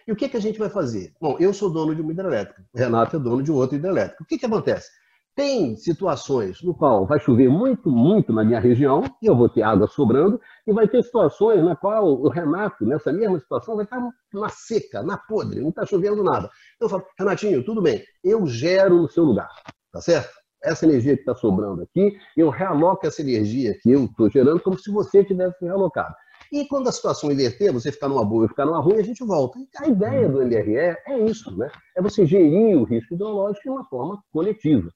e 0.07 0.13
o 0.13 0.17
que, 0.17 0.29
que 0.29 0.37
a 0.37 0.41
gente 0.41 0.59
vai 0.59 0.69
fazer? 0.69 1.13
Bom, 1.21 1.37
eu 1.39 1.55
sou 1.55 1.71
dono 1.71 1.95
de 1.95 2.03
uma 2.03 2.13
hidrelétrica, 2.13 2.65
Renato 2.75 3.17
é 3.17 3.19
dono 3.19 3.43
de 3.43 3.53
outra 3.53 3.77
hidrelétrica. 3.77 4.23
O 4.23 4.27
que, 4.27 4.39
que 4.39 4.47
acontece? 4.47 4.89
Tem 5.35 5.77
situações 5.77 6.63
no 6.63 6.75
qual 6.75 7.07
vai 7.07 7.19
chover 7.19 7.49
muito, 7.49 7.89
muito 7.91 8.35
na 8.35 8.45
minha 8.45 8.61
região, 8.61 9.03
e 9.23 9.27
eu 9.27 9.37
vou 9.37 9.49
ter 9.49 9.63
água 9.63 9.87
sobrando, 9.87 10.39
e 10.67 10.73
vai 10.73 10.87
ter 10.87 11.03
situações 11.03 11.65
na 11.65 11.75
qual 11.75 12.21
o 12.21 12.29
Renato, 12.29 12.85
nessa 12.85 13.13
mesma 13.13 13.39
situação, 13.39 13.77
vai 13.77 13.85
estar 13.85 13.99
na 14.35 14.49
seca, 14.51 15.03
na 15.03 15.17
podre, 15.17 15.61
não 15.61 15.71
está 15.71 15.87
chovendo 15.87 16.23
nada. 16.23 16.51
Então 16.77 16.87
eu 16.87 16.91
falo, 16.91 17.05
Renatinho, 17.19 17.65
tudo 17.65 17.81
bem, 17.81 18.03
eu 18.23 18.47
gero 18.47 19.01
no 19.03 19.09
seu 19.09 19.25
lugar. 19.25 19.49
Tá 19.93 20.01
certo? 20.01 20.33
Essa 20.65 20.87
energia 20.87 21.15
que 21.15 21.23
está 21.23 21.35
sobrando 21.35 21.83
aqui, 21.83 22.17
eu 22.37 22.49
realoco 22.49 23.07
essa 23.07 23.21
energia 23.21 23.77
que 23.81 23.91
eu 23.91 24.05
estou 24.07 24.31
gerando 24.31 24.61
como 24.61 24.79
se 24.79 24.91
você 24.91 25.25
tivesse 25.25 25.63
realocado. 25.65 26.15
E 26.51 26.67
quando 26.67 26.89
a 26.89 26.93
situação 26.93 27.33
inverter, 27.33 27.73
você 27.73 27.91
ficar 27.91 28.09
numa 28.09 28.25
boa 28.25 28.47
e 28.47 28.49
ficar 28.49 28.65
numa 28.65 28.81
ruim, 28.81 28.99
a 28.99 29.03
gente 29.03 29.25
volta. 29.25 29.59
A 29.79 29.89
ideia 29.89 30.29
do 30.29 30.41
MRE 30.41 30.77
é 30.77 31.19
isso, 31.25 31.57
né? 31.57 31.71
É 31.97 32.03
você 32.03 32.25
gerir 32.25 32.77
o 32.77 32.85
risco 32.85 33.15
hidrológico 33.15 33.63
de 33.63 33.71
uma 33.71 33.85
forma 33.87 34.23
coletiva, 34.33 34.91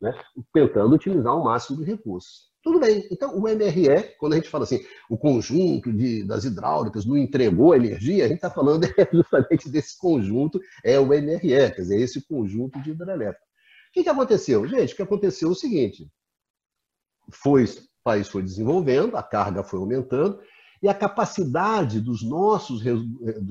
né? 0.00 0.12
tentando 0.52 0.94
utilizar 0.94 1.36
o 1.36 1.44
máximo 1.44 1.78
de 1.78 1.84
recursos. 1.84 2.52
Tudo 2.62 2.80
bem. 2.80 3.06
Então, 3.10 3.36
o 3.36 3.42
MRE, 3.42 4.16
quando 4.18 4.32
a 4.32 4.36
gente 4.36 4.48
fala 4.48 4.64
assim, 4.64 4.80
o 5.08 5.18
conjunto 5.18 5.92
de, 5.92 6.24
das 6.24 6.44
hidráulicas 6.44 7.04
não 7.04 7.16
entregou 7.16 7.74
energia, 7.74 8.24
a 8.24 8.28
gente 8.28 8.36
está 8.36 8.50
falando 8.50 8.84
é 8.98 9.08
justamente 9.12 9.68
desse 9.68 9.98
conjunto, 9.98 10.58
é 10.82 10.98
o 10.98 11.06
MRE, 11.06 11.38
quer 11.38 11.82
dizer, 11.82 12.00
esse 12.00 12.26
conjunto 12.26 12.80
de 12.80 12.90
hidrelétrica 12.90 13.53
que, 13.94 14.02
que 14.02 14.08
aconteceu? 14.08 14.66
Gente, 14.66 14.92
o 14.92 14.96
que 14.96 15.02
aconteceu 15.02 15.48
é 15.48 15.52
o 15.52 15.54
seguinte: 15.54 16.10
foi, 17.32 17.64
o 17.64 17.68
país 18.02 18.28
foi 18.28 18.42
desenvolvendo, 18.42 19.16
a 19.16 19.22
carga 19.22 19.62
foi 19.62 19.78
aumentando, 19.78 20.40
e 20.82 20.88
a 20.88 20.94
capacidade 20.94 22.00
dos 22.00 22.22
nossos 22.22 22.82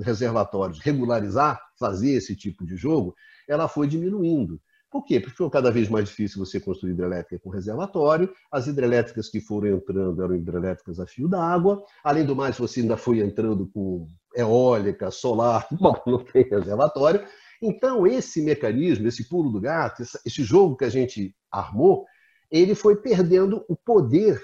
reservatórios 0.04 0.80
regularizar, 0.80 1.60
fazer 1.80 2.12
esse 2.12 2.36
tipo 2.36 2.66
de 2.66 2.76
jogo, 2.76 3.16
ela 3.48 3.68
foi 3.68 3.88
diminuindo. 3.88 4.60
Por 4.92 5.04
quê? 5.04 5.20
Porque 5.20 5.32
ficou 5.32 5.50
cada 5.50 5.72
vez 5.72 5.90
mais 5.90 6.10
difícil 6.10 6.46
você 6.46 6.60
construir 6.60 6.92
hidrelétrica 6.92 7.40
com 7.40 7.50
reservatório. 7.50 8.32
As 8.52 8.68
hidrelétricas 8.68 9.28
que 9.28 9.42
foram 9.42 9.70
entrando 9.70 10.22
eram 10.22 10.36
hidrelétricas 10.36 11.00
a 11.00 11.08
fio 11.08 11.28
d'água. 11.28 11.84
Além 12.04 12.24
do 12.24 12.36
mais, 12.36 12.60
você 12.60 12.82
ainda 12.82 12.96
foi 12.96 13.20
entrando 13.22 13.66
com 13.74 14.08
eólica, 14.36 15.10
solar. 15.10 15.66
Bom, 15.74 16.00
não 16.06 16.24
tem 16.24 16.44
reservatório. 16.44 17.26
Então, 17.66 18.06
esse 18.06 18.42
mecanismo, 18.42 19.08
esse 19.08 19.30
pulo 19.30 19.50
do 19.50 19.62
gato, 19.62 20.04
esse 20.26 20.44
jogo 20.44 20.76
que 20.76 20.84
a 20.84 20.90
gente 20.90 21.34
armou, 21.50 22.06
ele 22.52 22.76
foi 22.76 22.98
perdendo 22.98 23.64
o 23.70 23.76
poder, 23.76 24.42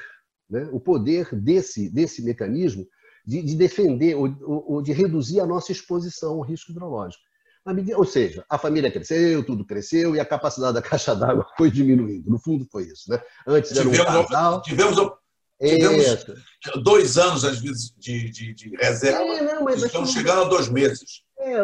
né? 0.50 0.70
o 0.72 0.80
poder 0.80 1.36
desse, 1.36 1.90
desse 1.90 2.24
mecanismo 2.24 2.88
de, 3.26 3.42
de 3.42 3.56
defender 3.56 4.16
ou, 4.16 4.34
ou, 4.42 4.82
de 4.82 4.94
reduzir 4.94 5.42
a 5.42 5.46
nossa 5.46 5.74
exposição 5.74 6.36
ao 6.36 6.42
risco 6.42 6.72
hidrológico. 6.72 7.22
Ou 7.98 8.06
seja, 8.06 8.44
a 8.50 8.58
família 8.58 8.90
cresceu, 8.90 9.46
tudo 9.46 9.66
cresceu 9.66 10.16
e 10.16 10.20
a 10.20 10.26
capacidade 10.26 10.76
da 10.76 10.82
caixa 10.82 11.14
d'água 11.14 11.46
foi 11.58 11.70
diminuindo. 11.70 12.30
No 12.30 12.40
fundo, 12.40 12.66
foi 12.72 12.86
isso. 12.86 13.12
Né? 13.12 13.22
Antes 13.46 13.76
era 13.76 13.88
um 13.88 13.92
casal... 13.92 14.62
tivemos 14.62 14.98
Tivemos 15.62 16.84
dois 16.84 17.18
anos, 17.18 17.44
às 17.44 17.60
vezes, 17.60 17.94
de, 17.98 18.30
de, 18.30 18.54
de 18.54 18.70
reserva. 18.78 19.20
É, 19.20 19.42
não, 19.42 19.70
Estamos 19.70 20.12
chegando 20.12 20.44
a 20.44 20.46
dois 20.46 20.70
meses. 20.70 21.24
É, 21.40 21.60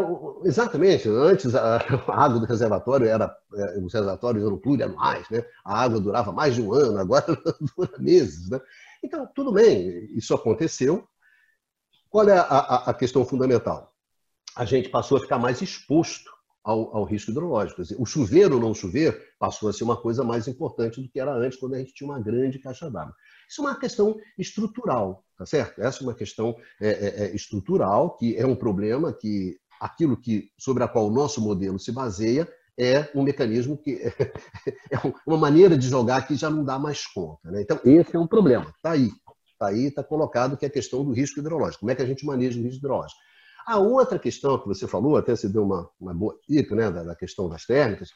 exatamente. 0.45 1.09
Antes, 1.09 1.53
a, 1.55 1.77
água 2.07 2.39
do 2.39 2.45
reservatório 2.45 3.07
era. 3.07 3.35
É, 3.53 3.79
os 3.79 3.93
reservatórios 3.93 4.43
eram 4.43 4.57
plurianuais, 4.57 5.29
né? 5.29 5.43
A 5.63 5.81
água 5.81 5.99
durava 5.99 6.31
mais 6.31 6.55
de 6.55 6.61
um 6.61 6.73
ano, 6.73 6.97
agora 6.97 7.25
dura 7.75 7.97
meses. 7.99 8.49
Né? 8.49 8.59
Então, 9.03 9.27
tudo 9.35 9.51
bem, 9.51 10.09
isso 10.15 10.33
aconteceu. 10.33 11.05
Qual 12.09 12.27
é 12.29 12.37
a, 12.37 12.41
a, 12.41 12.89
a 12.91 12.93
questão 12.93 13.25
fundamental? 13.25 13.93
A 14.55 14.63
gente 14.63 14.87
passou 14.87 15.17
a 15.17 15.21
ficar 15.21 15.37
mais 15.37 15.61
exposto 15.61 16.31
ao, 16.65 16.97
ao, 16.97 17.03
risco 17.03 17.29
hidrológico. 17.29 17.81
Dizer, 17.81 17.95
o 17.99 18.05
chover 18.05 18.51
ou 18.51 18.59
não 18.59 18.73
chover 18.73 19.35
passou 19.37 19.69
a 19.69 19.73
ser 19.73 19.83
uma 19.83 19.95
coisa 19.95 20.23
mais 20.23 20.47
importante 20.47 20.99
do 20.99 21.07
que 21.07 21.19
era 21.19 21.31
antes, 21.31 21.59
quando 21.59 21.75
a 21.75 21.77
gente 21.77 21.93
tinha 21.93 22.09
uma 22.09 22.19
grande 22.19 22.57
caixa 22.57 22.89
d'água. 22.89 23.13
Isso 23.47 23.61
é 23.61 23.65
uma 23.65 23.79
questão 23.79 24.17
estrutural, 24.37 25.23
tá 25.37 25.45
certo? 25.45 25.79
Essa 25.79 26.01
é 26.01 26.07
uma 26.07 26.15
questão 26.15 26.55
é, 26.81 26.89
é, 26.89 27.23
é, 27.25 27.35
estrutural, 27.35 28.17
que 28.17 28.35
é 28.35 28.45
um 28.45 28.55
problema 28.55 29.13
que 29.13 29.59
aquilo 29.85 30.17
que 30.17 30.49
sobre 30.57 30.83
a 30.83 30.87
qual 30.87 31.07
o 31.07 31.11
nosso 31.11 31.39
modelo 31.41 31.79
se 31.79 31.91
baseia 31.91 32.47
é 32.77 33.09
um 33.15 33.23
mecanismo 33.23 33.77
que 33.77 34.01
é 34.91 34.97
uma 35.25 35.37
maneira 35.37 35.77
de 35.77 35.87
jogar 35.87 36.27
que 36.27 36.35
já 36.35 36.49
não 36.49 36.63
dá 36.63 36.77
mais 36.77 37.05
conta. 37.07 37.49
Né? 37.51 37.61
Então, 37.61 37.79
esse 37.85 38.15
é 38.15 38.19
um 38.19 38.27
problema. 38.27 38.73
Está 38.75 38.91
aí. 38.91 39.11
Está 39.53 39.67
aí, 39.67 39.85
está 39.85 40.03
colocado 40.03 40.57
que 40.57 40.65
é 40.65 40.67
a 40.67 40.71
questão 40.71 41.05
do 41.05 41.13
risco 41.13 41.39
hidrológico. 41.39 41.79
Como 41.79 41.91
é 41.91 41.95
que 41.95 42.01
a 42.01 42.05
gente 42.05 42.25
maneja 42.25 42.59
o 42.59 42.63
risco 42.63 42.79
hidrológico? 42.79 43.19
A 43.65 43.77
outra 43.77 44.19
questão 44.19 44.59
que 44.59 44.67
você 44.67 44.85
falou, 44.87 45.15
até 45.15 45.35
se 45.35 45.47
deu 45.47 45.63
uma, 45.63 45.89
uma 45.99 46.13
boa 46.13 46.37
dica 46.47 46.75
né, 46.75 46.91
da, 46.91 47.03
da 47.03 47.15
questão 47.15 47.47
das 47.47 47.65
térmicas, 47.65 48.09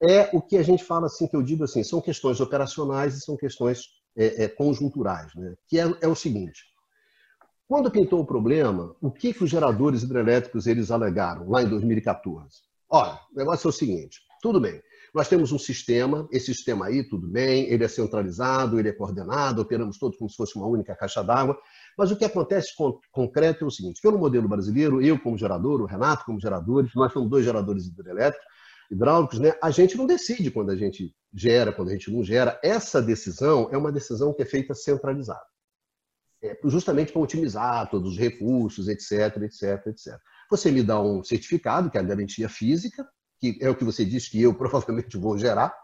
é 0.00 0.30
o 0.32 0.40
que 0.40 0.56
a 0.56 0.62
gente 0.62 0.84
fala 0.84 1.06
assim, 1.06 1.26
que 1.26 1.34
eu 1.34 1.42
digo 1.42 1.64
assim, 1.64 1.82
são 1.82 2.00
questões 2.00 2.40
operacionais 2.40 3.16
e 3.16 3.20
são 3.20 3.36
questões 3.36 3.86
é, 4.16 4.44
é, 4.44 4.48
conjunturais, 4.48 5.34
né? 5.34 5.54
que 5.66 5.78
é, 5.78 5.92
é, 6.00 6.08
o 6.08 6.14
seguinte, 6.14 6.62
quando 7.68 7.90
pintou 7.90 8.20
o 8.20 8.26
problema, 8.26 8.94
o 9.00 9.10
que, 9.10 9.32
que 9.32 9.42
os 9.42 9.50
geradores 9.50 10.02
hidrelétricos 10.02 10.66
eles 10.66 10.90
alegaram 10.90 11.48
lá 11.48 11.62
em 11.62 11.68
2014? 11.68 12.62
Olha, 12.88 13.18
o 13.32 13.36
negócio 13.36 13.66
é 13.66 13.70
o 13.70 13.72
seguinte, 13.72 14.20
tudo 14.40 14.60
bem, 14.60 14.80
nós 15.12 15.28
temos 15.28 15.50
um 15.50 15.58
sistema, 15.58 16.28
esse 16.30 16.54
sistema 16.54 16.86
aí, 16.86 17.02
tudo 17.02 17.26
bem, 17.26 17.64
ele 17.68 17.82
é 17.82 17.88
centralizado, 17.88 18.78
ele 18.78 18.90
é 18.90 18.92
coordenado, 18.92 19.62
operamos 19.62 19.98
todos 19.98 20.16
como 20.16 20.30
se 20.30 20.36
fosse 20.36 20.56
uma 20.56 20.66
única 20.66 20.94
caixa 20.94 21.24
d'água, 21.24 21.58
mas 21.98 22.10
o 22.10 22.16
que 22.16 22.24
acontece 22.24 22.76
com, 22.76 23.00
concreto 23.10 23.64
é 23.64 23.66
o 23.66 23.70
seguinte, 23.70 24.00
pelo 24.00 24.18
modelo 24.18 24.48
brasileiro, 24.48 25.02
eu 25.02 25.18
como 25.18 25.36
gerador, 25.36 25.80
o 25.80 25.86
Renato 25.86 26.24
como 26.24 26.38
geradores, 26.38 26.92
nós 26.94 27.12
somos 27.12 27.28
dois 27.28 27.44
geradores 27.44 27.86
hidrelétricos, 27.86 28.46
hidráulicos, 28.90 29.38
né? 29.40 29.54
a 29.60 29.70
gente 29.70 29.96
não 29.96 30.06
decide 30.06 30.50
quando 30.50 30.70
a 30.70 30.76
gente 30.76 31.12
gera, 31.34 31.72
quando 31.72 31.88
a 31.88 31.92
gente 31.92 32.12
não 32.12 32.22
gera. 32.22 32.60
Essa 32.62 33.02
decisão 33.02 33.68
é 33.72 33.76
uma 33.76 33.90
decisão 33.90 34.32
que 34.32 34.42
é 34.42 34.46
feita 34.46 34.74
centralizada. 34.74 35.55
É 36.42 36.58
justamente 36.64 37.12
para 37.12 37.22
otimizar 37.22 37.88
todos 37.90 38.12
os 38.12 38.18
recursos, 38.18 38.88
etc, 38.88 39.42
etc, 39.42 39.86
etc. 39.86 40.18
Você 40.50 40.70
me 40.70 40.82
dá 40.82 41.00
um 41.00 41.24
certificado, 41.24 41.90
que 41.90 41.96
é 41.96 42.00
a 42.00 42.04
garantia 42.04 42.48
física, 42.48 43.06
que 43.40 43.58
é 43.60 43.68
o 43.68 43.74
que 43.74 43.84
você 43.84 44.04
diz 44.04 44.28
que 44.28 44.42
eu 44.42 44.52
provavelmente 44.56 45.16
vou 45.16 45.36
gerar, 45.38 45.74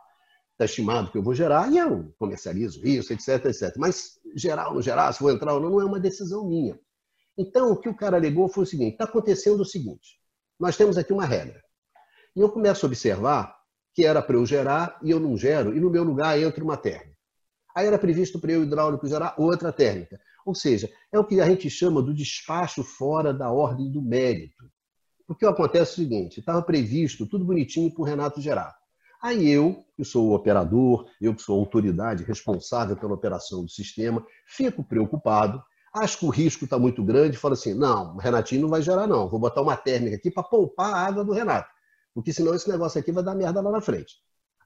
está 0.53 0.65
estimado 0.65 1.11
que 1.11 1.19
eu 1.19 1.23
vou 1.23 1.35
gerar, 1.35 1.71
e 1.73 1.79
eu 1.79 2.15
comercializo 2.19 2.87
isso, 2.87 3.13
etc, 3.13 3.47
etc. 3.47 3.75
Mas 3.77 4.21
gerar 4.37 4.69
ou 4.69 4.75
não 4.75 4.83
gerar, 4.83 5.13
se 5.13 5.23
vou 5.23 5.33
entrar 5.33 5.55
ou 5.55 5.61
não, 5.61 5.71
não 5.71 5.81
é 5.81 5.85
uma 5.85 6.01
decisão 6.01 6.47
minha. 6.47 6.79
Então, 7.37 7.73
o 7.73 7.77
que 7.77 7.89
o 7.89 7.97
cara 7.97 8.17
alegou 8.17 8.49
foi 8.49 8.65
o 8.65 8.67
seguinte: 8.67 8.93
está 8.93 9.05
acontecendo 9.05 9.61
o 9.61 9.65
seguinte, 9.65 10.19
nós 10.61 10.77
temos 10.77 10.99
aqui 10.99 11.13
uma 11.13 11.25
regra. 11.25 11.63
E 12.37 12.41
eu 12.41 12.51
começo 12.51 12.85
a 12.85 12.89
observar 12.89 13.55
que 13.95 14.05
era 14.05 14.23
para 14.23 14.37
eu 14.37 14.47
gerar 14.47 14.99
e 15.03 15.11
eu 15.11 15.21
não 15.21 15.37
gero, 15.37 15.75
e 15.77 15.81
no 15.81 15.91
meu 15.91 16.05
lugar 16.05 16.39
entra 16.39 16.63
uma 16.63 16.77
térmica. 16.77 17.13
Aí 17.75 17.87
era 17.87 17.99
previsto 17.99 18.39
para 18.39 18.53
eu 18.53 18.63
hidráulico 18.63 19.07
gerar 19.07 19.35
outra 19.39 19.73
térmica. 19.73 20.21
Ou 20.45 20.55
seja, 20.55 20.91
é 21.13 21.19
o 21.19 21.25
que 21.25 21.41
a 21.41 21.47
gente 21.47 21.69
chama 21.71 22.03
do 22.03 22.15
despacho 22.15 22.83
fora 22.83 23.33
da 23.33 23.51
ordem 23.51 23.91
do 23.91 24.03
mérito. 24.03 24.71
Porque 25.27 25.47
acontece 25.47 25.93
o 25.93 25.97
seguinte: 25.97 26.41
estava 26.41 26.63
previsto 26.63 27.27
tudo 27.27 27.45
bonitinho 27.45 27.93
para 27.93 28.03
o 28.03 28.05
Renato 28.05 28.41
gerar. 28.41 28.75
Aí 29.23 29.49
eu, 29.49 29.85
que 29.97 30.05
sou 30.05 30.31
o 30.31 30.35
operador, 30.35 31.07
eu 31.21 31.35
que 31.35 31.43
sou 31.43 31.57
a 31.57 31.61
autoridade 31.61 32.25
responsável 32.25 32.97
pela 32.97 33.15
operação 33.15 33.63
do 33.63 33.71
sistema, 33.71 34.25
fico 34.47 34.83
preocupado, 34.83 35.63
acho 35.95 36.19
que 36.19 36.27
o 36.27 36.31
risco 36.31 36.65
está 36.65 36.79
muito 36.79 37.05
grande, 37.05 37.37
falo 37.37 37.55
assim: 37.55 37.75
não, 37.75 38.17
o 38.17 38.19
Renatinho 38.19 38.63
não 38.63 38.69
vai 38.69 38.83
gerar, 38.83 39.07
não, 39.07 39.29
vou 39.29 39.39
botar 39.39 39.63
uma 39.63 39.77
térmica 39.77 40.17
aqui 40.17 40.31
para 40.31 40.43
poupar 40.43 40.93
a 40.93 41.07
água 41.07 41.25
do 41.25 41.33
Renato 41.33 41.71
porque 42.15 42.33
senão 42.33 42.55
esse 42.55 42.69
negócio 42.69 43.01
aqui 43.01 43.13
vai 43.13 43.23
dar 43.23 43.35
merda 43.35 43.61
lá 43.61 43.71
na 43.71 43.81
frente. 43.81 44.17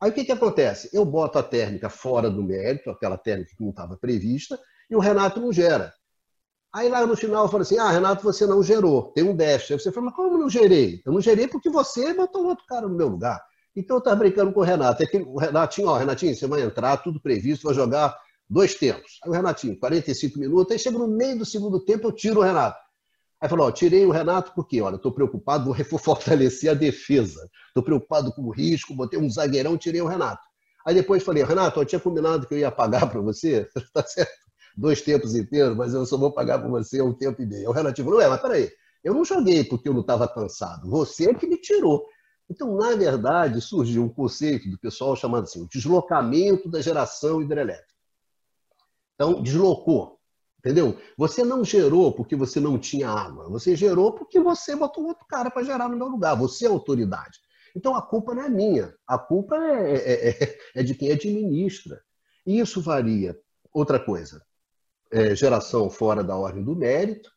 Aí 0.01 0.11
o 0.11 0.13
que, 0.13 0.25
que 0.25 0.33
acontece? 0.33 0.91
Eu 0.93 1.05
boto 1.05 1.39
a 1.39 1.43
térmica 1.43 1.89
fora 1.89 2.31
do 2.31 2.43
mérito, 2.43 2.91
aquela 2.91 3.17
térmica 3.17 3.55
que 3.57 3.63
não 3.63 3.71
estava 3.71 3.97
prevista, 3.97 4.59
e 4.91 4.97
o 4.97 5.01
Renato 5.01 5.41
não 5.41 5.53
gera. 5.53 5.93
Aí 6.73 6.89
lá 6.89 7.07
no 7.07 7.17
final 7.17 7.45
eu 7.45 7.49
falo 7.49 7.63
assim: 7.63 7.79
ah, 7.79 7.91
Renato, 7.91 8.23
você 8.23 8.47
não 8.47 8.63
gerou, 8.63 9.13
tem 9.13 9.25
um 9.25 9.35
déficit. 9.35 9.73
Aí 9.73 9.81
você 9.81 9.93
fala, 9.93 10.07
mas 10.07 10.15
como 10.15 10.37
não 10.37 10.49
gerei? 10.49 11.01
Eu 11.07 11.13
não 11.13 11.21
gerei 11.21 11.49
porque 11.49 11.71
você 11.71 12.13
botou 12.13 12.47
outro 12.47 12.67
cara 12.67 12.87
no 12.87 12.95
meu 12.95 13.09
lugar. 13.09 13.43
Então 13.75 13.97
eu 13.97 13.99
estava 13.99 14.17
brincando 14.17 14.53
com 14.53 14.61
o 14.61 14.63
Renato. 14.63 15.03
É 15.03 15.07
que 15.07 15.19
o 15.19 15.39
Renatinho, 15.39 15.89
ó, 15.89 15.97
Renatinho, 15.97 16.35
você 16.35 16.47
vai 16.47 16.63
entrar, 16.63 16.99
tudo 16.99 17.21
previsto, 17.21 17.65
vai 17.65 17.75
jogar 17.75 18.17
dois 18.49 18.75
tempos. 18.75 19.19
Aí 19.25 19.31
o 19.31 19.33
Renatinho, 19.33 19.79
45 19.79 20.39
minutos, 20.39 20.73
aí 20.73 20.79
chega 20.79 20.99
no 20.99 21.09
meio 21.09 21.39
do 21.39 21.45
segundo 21.45 21.81
tempo, 21.85 22.09
eu 22.09 22.13
tiro 22.13 22.41
o 22.41 22.43
Renato. 22.43 22.79
Aí 23.41 23.49
falou: 23.49 23.67
ó, 23.69 23.71
tirei 23.71 24.05
o 24.05 24.11
Renato 24.11 24.53
porque, 24.55 24.81
olha, 24.81 24.97
estou 24.97 25.13
preocupado, 25.13 25.73
vou 25.91 25.99
fortalecer 25.99 26.71
a 26.71 26.75
defesa. 26.75 27.49
Estou 27.69 27.83
preocupado 27.83 28.33
com 28.33 28.43
o 28.43 28.51
risco, 28.51 28.95
botei 28.95 29.19
um 29.19 29.31
zagueirão, 29.31 29.77
tirei 29.77 30.01
o 30.01 30.07
Renato. 30.07 30.43
Aí 30.87 30.95
depois 30.95 31.23
falei: 31.23 31.43
Renato, 31.43 31.81
eu 31.81 31.85
tinha 31.85 32.01
combinado 32.01 32.47
que 32.47 32.55
eu 32.55 32.59
ia 32.59 32.71
pagar 32.71 33.09
para 33.09 33.21
você, 33.21 33.69
tá 33.93 34.03
certo? 34.07 34.46
Dois 34.77 35.01
tempos 35.01 35.35
inteiros, 35.35 35.77
mas 35.77 35.95
eu 35.95 36.05
só 36.05 36.17
vou 36.17 36.31
pagar 36.31 36.59
para 36.59 36.69
você 36.69 37.01
um 37.01 37.13
tempo 37.13 37.41
e 37.41 37.47
meio. 37.47 37.71
O 37.71 37.73
Renato 37.73 38.05
falou: 38.05 38.19
ué, 38.19 38.29
mas 38.29 38.41
peraí, 38.41 38.71
eu 39.03 39.15
não 39.15 39.25
joguei 39.25 39.65
porque 39.65 39.89
eu 39.89 39.95
não 39.95 40.03
estava 40.03 40.29
cansado, 40.29 40.91
você 40.91 41.31
é 41.31 41.35
que 41.35 41.47
me 41.47 41.57
tirou. 41.57 42.07
Então, 42.49 42.77
na 42.77 42.95
verdade, 42.95 43.61
surgiu 43.61 44.05
um 44.05 44.09
conceito 44.09 44.71
do 44.71 44.79
pessoal 44.79 45.17
chamado 45.17 45.45
assim, 45.45 45.63
o 45.63 45.69
deslocamento 45.69 46.69
da 46.69 46.81
geração 46.81 47.43
hidrelétrica. 47.43 47.95
Então, 49.15 49.43
deslocou. 49.43 50.17
Entendeu? 50.59 50.99
Você 51.17 51.45
não 51.45 51.65
gerou 51.65 52.13
porque 52.13 52.35
você 52.35 52.59
não 52.59 52.77
tinha 52.77 53.09
água. 53.09 53.49
Você 53.51 53.77
gerou 53.77 54.13
porque 54.13 54.41
você 54.41 54.75
botou 54.75 55.07
outro 55.07 55.25
cara 55.29 55.49
para 55.51 55.63
gerar 55.63 55.89
no 55.89 55.97
meu 55.97 56.09
lugar. 56.09 56.37
Você 56.37 56.67
é 56.67 56.69
autoridade. 56.69 57.39
Então 57.77 57.95
a 57.95 58.03
culpa 58.03 58.35
não 58.35 58.43
é 58.43 58.49
minha. 58.49 58.93
A 59.07 59.17
culpa 59.17 59.57
é, 59.57 59.95
é, 59.95 60.29
é, 60.31 60.59
é 60.77 60.83
de 60.83 60.95
quem 60.95 61.13
administra. 61.13 62.03
E 62.45 62.59
isso 62.59 62.81
varia. 62.81 63.39
Outra 63.73 64.01
coisa, 64.01 64.43
é, 65.13 65.35
geração 65.35 65.89
fora 65.89 66.23
da 66.23 66.37
ordem 66.37 66.65
do 66.65 66.75
mérito, 66.75 67.31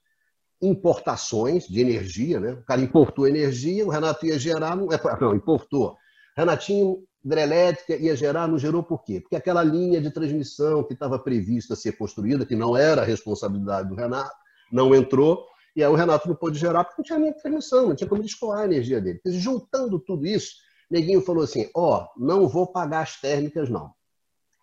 importações 0.62 1.67
de 1.67 1.79
energia, 1.79 2.39
né? 2.39 2.53
O 2.53 2.65
cara 2.65 2.82
importou 2.82 3.27
energia, 3.27 3.86
o 3.86 3.89
Renato 3.89 4.25
ia 4.25 4.38
gerar, 4.38 4.75
não, 4.75 4.91
é, 4.91 4.99
não 5.21 5.36
importou. 5.36 5.95
Renatinho 6.36 7.03
hidrelétrica 7.23 7.95
ia 7.95 8.15
gerar, 8.15 8.47
não 8.47 8.58
gerou 8.58 8.84
por 8.84 9.03
quê? 9.03 9.21
Porque 9.21 9.36
aquela 9.36 9.63
linha 9.63 10.01
de 10.01 10.12
transmissão 10.12 10.84
que 10.84 10.93
estava 10.93 11.19
prevista 11.19 11.75
ser 11.75 11.93
construída, 11.93 12.45
que 12.45 12.55
não 12.55 12.75
era 12.75 13.01
a 13.01 13.05
responsabilidade 13.05 13.89
do 13.89 13.95
Renato, 13.95 14.36
não 14.71 14.93
entrou, 14.93 15.45
e 15.75 15.84
aí 15.84 15.89
o 15.89 15.95
Renato 15.95 16.27
não 16.27 16.36
pôde 16.36 16.58
gerar 16.58 16.84
porque 16.84 17.01
não 17.01 17.05
tinha 17.05 17.19
linha 17.19 17.34
de 17.34 17.41
transmissão, 17.41 17.88
não 17.88 17.95
tinha 17.95 18.10
como 18.10 18.23
escoar 18.23 18.60
a 18.60 18.65
energia 18.65 18.99
dele. 19.01 19.19
Então, 19.19 19.39
juntando 19.39 19.99
tudo 19.99 20.25
isso, 20.25 20.55
Neguinho 20.89 21.21
falou 21.21 21.43
assim: 21.43 21.69
ó, 21.75 22.03
oh, 22.03 22.23
não 22.23 22.47
vou 22.47 22.67
pagar 22.67 23.01
as 23.01 23.19
térmicas, 23.19 23.69
não. 23.69 23.91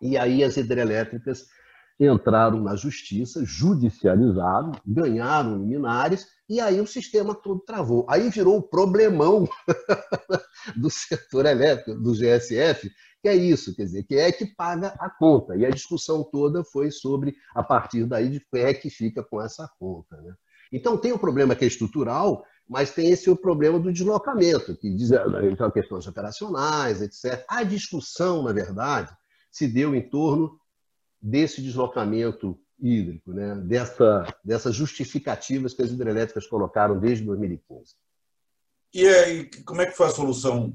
E 0.01 0.19
aí 0.19 0.43
as 0.45 0.57
hidrelétricas 0.57 1.47
entraram 1.99 2.63
na 2.63 2.77
justiça, 2.77 3.43
judicializaram, 3.45 4.73
ganharam 4.87 5.59
liminares, 5.59 6.27
e 6.49 6.61
aí 6.61 6.81
o 6.81 6.87
sistema 6.87 7.35
todo 7.35 7.61
travou. 7.61 8.07
Aí 8.09 8.29
virou 8.29 8.59
o 8.59 8.63
problemão 8.63 9.49
do 10.77 10.91
setor 10.91 11.47
elétrico, 11.47 11.99
do 12.01 12.13
GSF, 12.13 12.91
que 13.23 13.29
é 13.29 13.35
isso, 13.35 13.75
quer 13.75 13.85
dizer, 13.85 14.05
que 14.05 14.15
é 14.15 14.31
que 14.31 14.47
paga 14.55 14.95
a 15.01 15.11
conta. 15.11 15.57
E 15.57 15.65
a 15.65 15.71
discussão 15.71 16.23
toda 16.23 16.63
foi 16.65 16.91
sobre, 16.91 17.35
a 17.55 17.63
partir 17.63 18.05
daí, 18.05 18.29
de 18.29 18.41
quem 18.53 18.63
é 18.63 18.75
que 18.75 18.91
fica 18.91 19.25
com 19.25 19.41
essa 19.41 19.69
conta. 19.79 20.17
Né? 20.21 20.35
Então 20.73 20.97
tem 20.97 21.13
o 21.13 21.19
problema 21.19 21.57
que 21.57 21.65
é 21.65 21.69
estrutural, 21.69 22.45
mas 22.69 22.93
tem 22.93 23.11
esse 23.11 23.31
o 23.31 23.37
problema 23.37 23.79
do 23.79 23.93
deslocamento, 23.93 24.77
que 24.77 24.91
diz 24.95 25.11
então, 25.51 25.71
questões 25.71 26.07
operacionais, 26.07 27.01
etc. 27.01 27.45
A 27.49 27.63
discussão, 27.63 28.43
na 28.43 28.53
verdade, 28.53 29.11
se 29.51 29.67
deu 29.67 29.95
em 29.95 30.09
torno 30.09 30.59
desse 31.27 31.61
deslocamento 31.61 32.57
hídrico, 32.79 33.33
né? 33.33 33.57
Dessa, 33.57 34.25
dessas 34.45 34.77
justificativas 34.77 35.75
que 35.75 35.83
as 35.83 35.91
hidrelétricas 35.91 36.47
colocaram 36.47 37.01
desde 37.01 37.25
2015. 37.25 37.95
E 38.95 39.09
aí, 39.09 39.51
como 39.65 39.83
é 39.83 39.87
que 39.87 39.97
foi 39.97 40.07
a 40.07 40.11
solução 40.11 40.73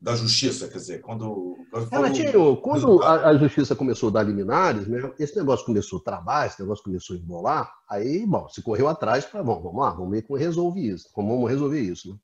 da 0.00 0.16
justiça? 0.16 0.66
Quer 0.66 0.78
dizer, 0.78 1.00
quando. 1.02 1.56
quando 1.70 1.92
Ela 1.92 2.10
tirou. 2.10 2.56
Quando 2.56 3.00
a, 3.02 3.28
a, 3.28 3.38
justiça 3.38 3.76
começou 3.76 4.08
a 4.08 4.12
dar 4.12 4.24
liminares, 4.24 4.88
né, 4.88 5.12
esse 5.20 5.36
negócio 5.36 5.64
começou 5.64 6.00
a 6.00 6.02
travar, 6.02 6.46
esse 6.48 6.60
negócio 6.60 6.82
começou 6.82 7.14
a 7.14 7.18
embolar, 7.20 7.72
aí, 7.88 8.26
bom, 8.26 8.48
se 8.48 8.60
correu 8.60 8.88
atrás 8.88 9.24
para, 9.24 9.44
bom, 9.44 9.62
vamos 9.62 9.80
lá, 9.80 9.90
vamos 9.90 10.10
ver 10.10 10.22
como 10.22 10.36
resolve 10.36 10.84
isso. 10.84 11.08
Como 11.12 11.32
vamos 11.32 11.48
resolver 11.48 11.80
isso. 11.80 12.12
Né? 12.12 12.18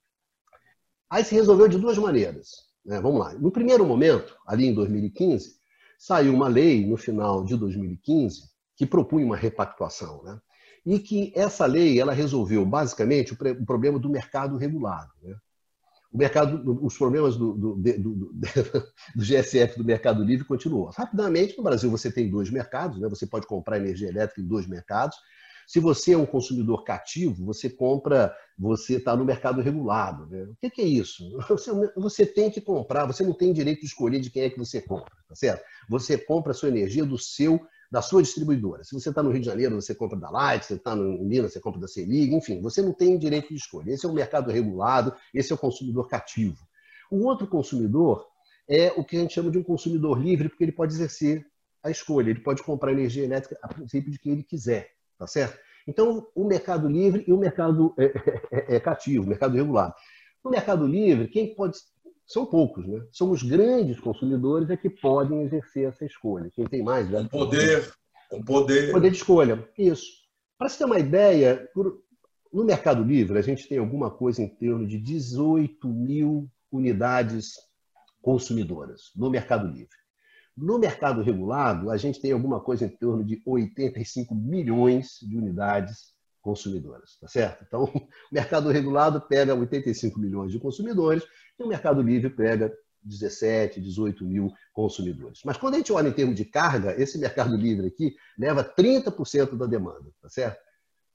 Aí 1.09 1.25
se 1.25 1.35
resolveu 1.35 1.69
de 1.69 1.79
duas 1.79 1.97
maneiras. 1.97 2.51
Né? 2.85 3.01
Vamos 3.01 3.21
lá. 3.21 3.35
No 3.35 3.53
primeiro 3.53 3.87
momento, 3.87 4.37
ali 4.45 4.67
em 4.67 4.75
2015, 4.75 5.58
saiu 5.99 6.33
uma 6.33 6.47
lei 6.47 6.87
no 6.87 6.97
final 6.97 7.45
de 7.45 7.57
2015 7.57 8.49
que 8.77 8.87
propunha 8.87 9.27
uma 9.27 9.37
repactuação, 9.37 10.23
né? 10.23 10.41
E 10.87 11.01
que 11.01 11.33
essa 11.35 11.67
lei 11.67 12.01
ela 12.01 12.13
resolveu 12.13 12.65
basicamente 12.65 13.35
o, 13.35 13.67
problema 13.67 13.99
do 13.99 14.09
mercado 14.09 14.57
regulado, 14.57 15.11
né? 15.21 15.37
O 16.11 16.17
mercado, 16.17 16.79
os 16.83 16.97
problemas 16.97 17.37
do, 17.37 17.53
do, 17.53 17.77
do, 17.77 18.15
do, 18.15 18.43
GSF 19.23 19.77
do 19.77 19.85
Mercado 19.85 20.25
Livre 20.25 20.47
continuam. 20.47 20.91
Rapidamente, 20.97 21.59
no 21.59 21.63
Brasil 21.63 21.91
você 21.91 22.11
tem 22.11 22.31
dois 22.31 22.49
mercados, 22.49 22.99
né? 22.99 23.07
você 23.09 23.27
pode 23.27 23.47
comprar 23.47 23.77
energia 23.77 24.09
elétrica 24.09 24.41
em 24.41 24.47
dois 24.47 24.67
mercados, 24.67 25.19
Se 25.69 25.81
você 25.81 26.15
é 26.15 26.17
um 26.17 26.25
consumidor 26.25 26.83
cativo, 26.83 27.45
você 27.45 27.69
compra, 27.69 28.35
você 28.59 28.97
está 28.97 29.15
no 29.15 29.23
mercado 29.23 29.61
regulado. 29.61 30.27
Né? 30.27 30.45
O 30.45 30.57
que, 30.57 30.71
que, 30.71 30.81
é 30.81 30.87
isso? 30.87 31.23
Você, 31.95 32.25
tem 32.25 32.51
que 32.51 32.59
comprar, 32.59 33.05
você 33.05 33.23
não 33.23 33.35
tem 33.35 33.53
direito 33.53 33.81
de 33.81 33.87
escolher 33.87 34.19
de 34.19 34.31
quem 34.31 34.45
é 34.45 34.51
que 34.51 34.59
você 34.59 34.81
compra, 34.81 35.13
tá 35.29 35.35
certo? 35.35 35.63
Você 35.87 36.17
compra 36.17 36.53
a 36.53 36.55
sua 36.55 36.71
energia 36.71 37.05
do 37.05 37.19
seu 37.19 37.61
da 37.91 38.01
sua 38.01 38.23
distribuidora. 38.23 38.83
Se 38.83 38.95
você 38.95 39.11
está 39.11 39.23
no 39.23 39.31
Rio 39.31 39.41
de 39.41 39.47
Janeiro, 39.47 39.75
você 39.75 39.95
compra 39.95 40.19
da 40.19 40.31
Light, 40.31 40.63
se 40.63 40.69
você 40.69 40.75
está 40.75 40.95
em 40.95 41.25
Minas, 41.27 41.53
você 41.53 41.61
compra 41.61 41.81
da 41.81 41.89
Selig, 41.89 42.35
enfim, 42.35 42.63
você 42.63 42.81
não 42.81 42.93
tem 42.93 43.19
direito 43.19 43.49
de 43.49 43.57
escolha. 43.57 43.93
Esse 43.93 44.07
é 44.07 44.09
o 44.09 44.13
mercado 44.13 44.51
regulado, 44.51 45.15
esse 45.35 45.53
é 45.53 45.55
o 45.55 45.59
consumidor 45.59 46.09
cativo. 46.09 46.57
O 47.11 47.25
outro 47.25 47.47
consumidor 47.47 48.27
é 48.69 48.93
o 48.93 49.05
que 49.05 49.17
a 49.17 49.21
gente 49.21 49.35
chama 49.35 49.51
de 49.51 49.59
um 49.59 49.63
consumidor 49.63 50.19
livre, 50.19 50.49
porque 50.49 50.65
ele 50.65 50.73
pode 50.73 50.95
exercer 50.95 51.47
a 51.83 51.91
escolha, 51.91 52.31
ele 52.31 52.41
pode 52.41 52.63
comprar 52.63 52.93
energia 52.93 53.25
elétrica 53.25 53.59
a 53.63 53.69
princípio 53.69 54.11
de 54.11 54.19
quem 54.19 54.33
ele 54.33 54.43
quiser, 54.43 54.98
tá 55.19 55.27
certo? 55.27 55.59
Então, 55.87 56.27
o 56.35 56.45
mercado 56.45 56.89
livre 56.89 57.25
e 57.27 57.33
o 57.33 57.39
mercado 57.39 57.95
é, 57.99 58.05
é, 58.53 58.77
é 58.77 58.81
cativo, 58.81 59.25
o 59.25 59.29
mercado 59.29 59.57
regulado. 59.57 59.95
No 60.45 60.51
mercado 60.51 60.87
livre, 60.87 61.29
quem 61.29 61.55
pode 61.55 61.79
são 62.29 62.45
poucos, 62.45 62.87
né? 62.87 63.03
São 63.11 63.31
os 63.31 63.43
grandes 63.43 63.99
consumidores 63.99 64.69
é 64.69 64.77
que 64.77 64.91
podem 64.91 65.43
exercer 65.45 65.89
essa 65.89 66.05
escolha. 66.05 66.51
Quem 66.55 66.67
tem 66.67 66.83
mais, 66.83 67.09
né? 67.11 67.23
Com 67.23 67.39
poder, 67.39 67.91
com 68.29 68.43
poder. 68.43 68.93
Poder 68.93 69.11
de 69.11 69.17
escolha. 69.17 69.67
Isso. 69.79 70.07
Para 70.59 70.69
você 70.69 70.77
ter 70.77 70.85
uma 70.85 70.99
ideia, 70.99 71.67
no 72.53 72.65
Mercado 72.65 73.03
Livre 73.03 73.39
a 73.39 73.43
gente 73.43 73.67
tem 73.67 73.79
alguma 73.79 74.11
coisa 74.11 74.43
em 74.43 74.49
torno 74.49 74.87
de 74.87 74.99
18 74.99 75.89
mil 75.89 76.51
unidades 76.71 77.55
consumidoras 78.21 79.11
no 79.17 79.31
Mercado 79.31 79.67
Livre. 79.67 79.97
No 80.61 80.79
mercado 80.79 81.23
regulado, 81.23 81.91
a 81.91 81.97
gente 81.97 82.21
tem 82.21 82.33
alguma 82.33 82.61
coisa 82.61 82.85
em 82.85 82.89
torno 82.89 83.25
de 83.25 83.41
85 83.47 84.35
milhões 84.35 85.19
de 85.23 85.37
unidades 85.37 86.13
consumidoras, 86.43 87.17
tá 87.21 87.29
certo? 87.29 87.65
Então, 87.67 87.85
o 87.85 88.09
mercado 88.33 88.69
regulado 88.69 89.21
pega 89.21 89.55
85 89.55 90.19
milhões 90.19 90.51
de 90.51 90.59
consumidores 90.59 91.23
e 91.59 91.63
o 91.63 91.69
mercado 91.69 92.03
livre 92.03 92.31
pega 92.31 92.73
17, 93.03 93.81
18 93.81 94.25
mil 94.25 94.53
consumidores. 94.73 95.41
Mas 95.45 95.57
quando 95.57 95.75
a 95.75 95.77
gente 95.79 95.93
olha 95.93 96.09
em 96.09 96.13
termos 96.13 96.35
de 96.35 96.45
carga, 96.45 97.01
esse 97.01 97.19
mercado 97.19 97.57
livre 97.57 97.87
aqui 97.87 98.15
leva 98.37 98.65
30% 98.65 99.57
da 99.57 99.67
demanda, 99.67 100.11
tá 100.21 100.29
certo? 100.29 100.59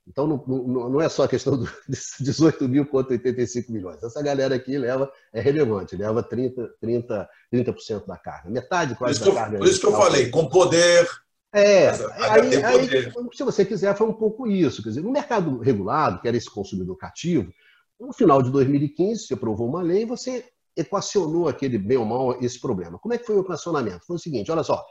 Então 0.08 0.28
não, 0.28 0.44
não, 0.46 0.90
não, 0.90 1.02
é 1.02 1.08
só 1.08 1.24
a 1.24 1.28
questão 1.28 1.58
dos 1.58 1.70
18 2.20 2.68
mil 2.68 2.86
contra 2.86 3.14
85 3.14 3.72
milhões. 3.72 4.04
Essa 4.04 4.22
galera 4.22 4.56
aqui 4.56 4.78
leva, 4.78 5.12
é 5.32 5.40
relevante, 5.40 5.96
leva 5.96 6.22
30%, 6.22 6.70
30, 6.80 7.30
30 7.50 7.76
da 8.06 8.18
carga. 8.18 8.50
Metade 8.50 8.96
quase 8.96 9.24
da 9.24 9.32
carga. 9.34 9.58
Por 9.60 9.68
isso 9.68 9.80
que 9.80 9.86
eu 9.86 9.94
falei, 9.94 10.30
com 10.30 10.48
poder. 10.50 11.08
É, 11.56 11.90
aí, 11.90 12.64
aí, 12.64 13.12
se 13.32 13.44
você 13.44 13.64
quiser, 13.64 13.96
foi 13.96 14.08
um 14.08 14.14
pouco 14.14 14.48
isso. 14.48 14.82
Quer 14.82 14.90
dizer, 14.90 15.04
no 15.04 15.12
mercado 15.12 15.60
regulado, 15.60 16.20
que 16.20 16.28
era 16.28 16.36
esse 16.36 16.50
consumidor 16.50 16.98
cativo, 16.98 17.54
no 18.00 18.12
final 18.12 18.42
de 18.42 18.52
2015, 18.52 19.28
você 19.28 19.34
aprovou 19.36 19.70
uma 19.70 19.82
lei 19.82 20.02
e 20.02 20.06
você 20.06 20.44
equacionou 20.76 21.48
aquele 21.48 21.78
bem 21.78 21.98
ou 21.98 22.06
mal 22.06 22.44
esse 22.44 22.60
problema. 22.60 22.98
Como 22.98 23.14
é 23.14 23.18
que 23.18 23.26
foi 23.26 23.36
o 23.36 23.42
equacionamento? 23.42 24.06
Foi 24.06 24.16
o 24.16 24.20
seguinte, 24.20 24.52
olha 24.52 24.64
só, 24.64 24.84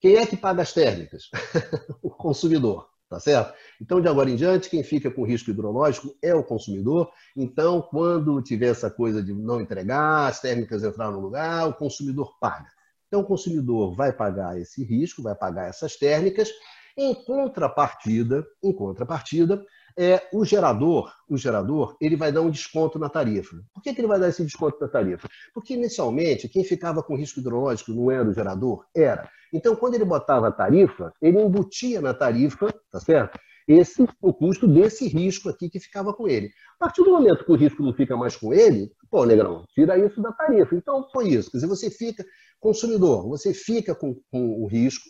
quem 0.00 0.16
é 0.16 0.26
que 0.26 0.36
paga 0.36 0.62
as 0.62 0.72
térmicas? 0.72 1.30
o 2.02 2.10
consumidor, 2.10 2.88
tá 3.12 3.20
certo? 3.20 3.52
Então, 3.78 4.00
de 4.00 4.08
agora 4.08 4.30
em 4.30 4.36
diante, 4.36 4.70
quem 4.70 4.82
fica 4.82 5.10
com 5.10 5.22
risco 5.22 5.50
hidrológico 5.50 6.16
é 6.22 6.34
o 6.34 6.42
consumidor. 6.42 7.10
Então, 7.36 7.82
quando 7.82 8.40
tiver 8.40 8.68
essa 8.68 8.90
coisa 8.90 9.22
de 9.22 9.34
não 9.34 9.60
entregar, 9.60 10.28
as 10.28 10.40
térmicas 10.40 10.82
entrar 10.82 11.10
no 11.10 11.20
lugar, 11.20 11.68
o 11.68 11.74
consumidor 11.74 12.38
paga. 12.40 12.70
Então, 13.06 13.20
o 13.20 13.24
consumidor 13.24 13.94
vai 13.94 14.14
pagar 14.14 14.58
esse 14.58 14.82
risco, 14.82 15.22
vai 15.22 15.34
pagar 15.34 15.68
essas 15.68 15.94
térmicas. 15.96 16.48
Em 16.96 17.14
contrapartida, 17.14 18.46
em 18.62 18.72
contrapartida, 18.72 19.62
é, 19.96 20.28
o 20.32 20.44
gerador, 20.44 21.12
o 21.28 21.36
gerador, 21.36 21.96
ele 22.00 22.16
vai 22.16 22.32
dar 22.32 22.40
um 22.40 22.50
desconto 22.50 22.98
na 22.98 23.08
tarifa. 23.08 23.56
Por 23.72 23.82
que, 23.82 23.94
que 23.94 24.00
ele 24.00 24.08
vai 24.08 24.18
dar 24.18 24.28
esse 24.28 24.44
desconto 24.44 24.78
na 24.80 24.88
tarifa? 24.88 25.28
Porque 25.52 25.74
inicialmente 25.74 26.48
quem 26.48 26.64
ficava 26.64 27.02
com 27.02 27.16
risco 27.16 27.40
hidrológico 27.40 27.92
não 27.92 28.10
era 28.10 28.28
o 28.28 28.32
gerador, 28.32 28.84
era. 28.94 29.28
Então, 29.52 29.76
quando 29.76 29.94
ele 29.94 30.04
botava 30.04 30.48
a 30.48 30.52
tarifa, 30.52 31.12
ele 31.20 31.40
embutia 31.40 32.00
na 32.00 32.14
tarifa, 32.14 32.72
tá 32.90 32.98
certo? 33.00 33.38
Esse 33.68 34.06
o 34.20 34.32
custo 34.32 34.66
desse 34.66 35.06
risco 35.06 35.48
aqui 35.48 35.70
que 35.70 35.78
ficava 35.78 36.12
com 36.12 36.26
ele. 36.26 36.50
A 36.76 36.86
partir 36.86 37.04
do 37.04 37.12
momento 37.12 37.44
que 37.44 37.52
o 37.52 37.56
risco 37.56 37.82
não 37.82 37.92
fica 37.92 38.16
mais 38.16 38.34
com 38.34 38.52
ele, 38.52 38.90
pô, 39.10 39.24
negrão, 39.24 39.64
tira 39.74 39.98
isso 39.98 40.20
da 40.20 40.32
tarifa. 40.32 40.74
Então, 40.74 41.06
foi 41.12 41.28
isso. 41.28 41.50
Quer 41.50 41.58
dizer, 41.58 41.68
você 41.68 41.90
fica, 41.90 42.24
consumidor, 42.58 43.28
você 43.28 43.54
fica 43.54 43.94
com, 43.94 44.16
com 44.30 44.62
o 44.62 44.66
risco, 44.66 45.04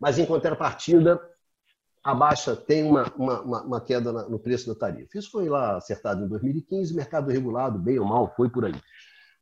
mas 0.00 0.18
em 0.18 0.24
contrapartida, 0.24 1.20
a 2.04 2.14
baixa 2.14 2.54
tem 2.54 2.84
uma, 2.84 3.10
uma, 3.16 3.62
uma 3.62 3.80
queda 3.80 4.12
no 4.28 4.38
preço 4.38 4.66
da 4.68 4.78
tarifa. 4.78 5.18
Isso 5.18 5.30
foi 5.30 5.48
lá 5.48 5.78
acertado 5.78 6.22
em 6.22 6.28
2015, 6.28 6.94
mercado 6.94 7.30
regulado, 7.30 7.78
bem 7.78 7.98
ou 7.98 8.04
mal, 8.04 8.30
foi 8.36 8.50
por 8.50 8.66
aí. 8.66 8.74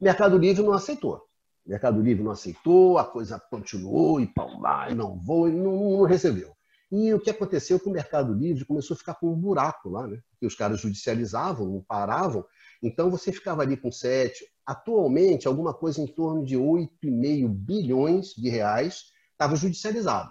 Mercado 0.00 0.38
Livre 0.38 0.62
não 0.62 0.72
aceitou. 0.72 1.20
Mercado 1.66 2.00
Livre 2.00 2.22
não 2.22 2.30
aceitou, 2.30 2.98
a 2.98 3.04
coisa 3.04 3.40
continuou 3.50 4.20
e 4.20 4.26
pau 4.28 4.60
não 4.96 5.18
vou, 5.18 5.48
e 5.48 5.52
não, 5.52 5.98
não, 5.98 6.04
recebeu. 6.04 6.52
E 6.90 7.12
o 7.12 7.18
que 7.18 7.30
aconteceu 7.30 7.80
com 7.80 7.90
o 7.90 7.92
Mercado 7.92 8.32
Livre 8.32 8.64
começou 8.64 8.94
a 8.94 8.98
ficar 8.98 9.14
com 9.14 9.32
um 9.32 9.36
buraco 9.36 9.88
lá, 9.88 10.06
né? 10.06 10.20
Porque 10.30 10.46
os 10.46 10.54
caras 10.54 10.80
judicializavam, 10.80 11.68
não 11.68 11.80
paravam, 11.82 12.44
então 12.80 13.10
você 13.10 13.32
ficava 13.32 13.62
ali 13.62 13.76
com 13.76 13.90
sete. 13.90 14.44
Atualmente, 14.64 15.48
alguma 15.48 15.74
coisa 15.74 16.00
em 16.00 16.06
torno 16.06 16.44
de 16.44 16.56
8,5 16.56 17.48
bilhões 17.48 18.34
de 18.36 18.48
reais 18.48 19.04
estava 19.32 19.56
judicializado. 19.56 20.30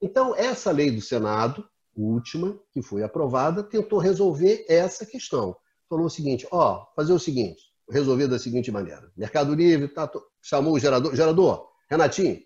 Então, 0.00 0.34
essa 0.36 0.70
lei 0.70 0.90
do 0.90 1.00
Senado, 1.00 1.66
última, 1.96 2.58
que 2.72 2.82
foi 2.82 3.02
aprovada, 3.02 3.62
tentou 3.62 3.98
resolver 3.98 4.64
essa 4.68 5.06
questão. 5.06 5.56
Falou 5.88 6.06
o 6.06 6.10
seguinte: 6.10 6.46
ó, 6.50 6.86
fazer 6.96 7.12
o 7.12 7.18
seguinte, 7.18 7.62
resolver 7.90 8.28
da 8.28 8.38
seguinte 8.38 8.70
maneira: 8.70 9.10
Mercado 9.16 9.54
Livre 9.54 9.88
tá, 9.88 10.10
chamou 10.42 10.74
o 10.74 10.78
gerador, 10.78 11.14
gerador, 11.14 11.68
Renatinho, 11.88 12.40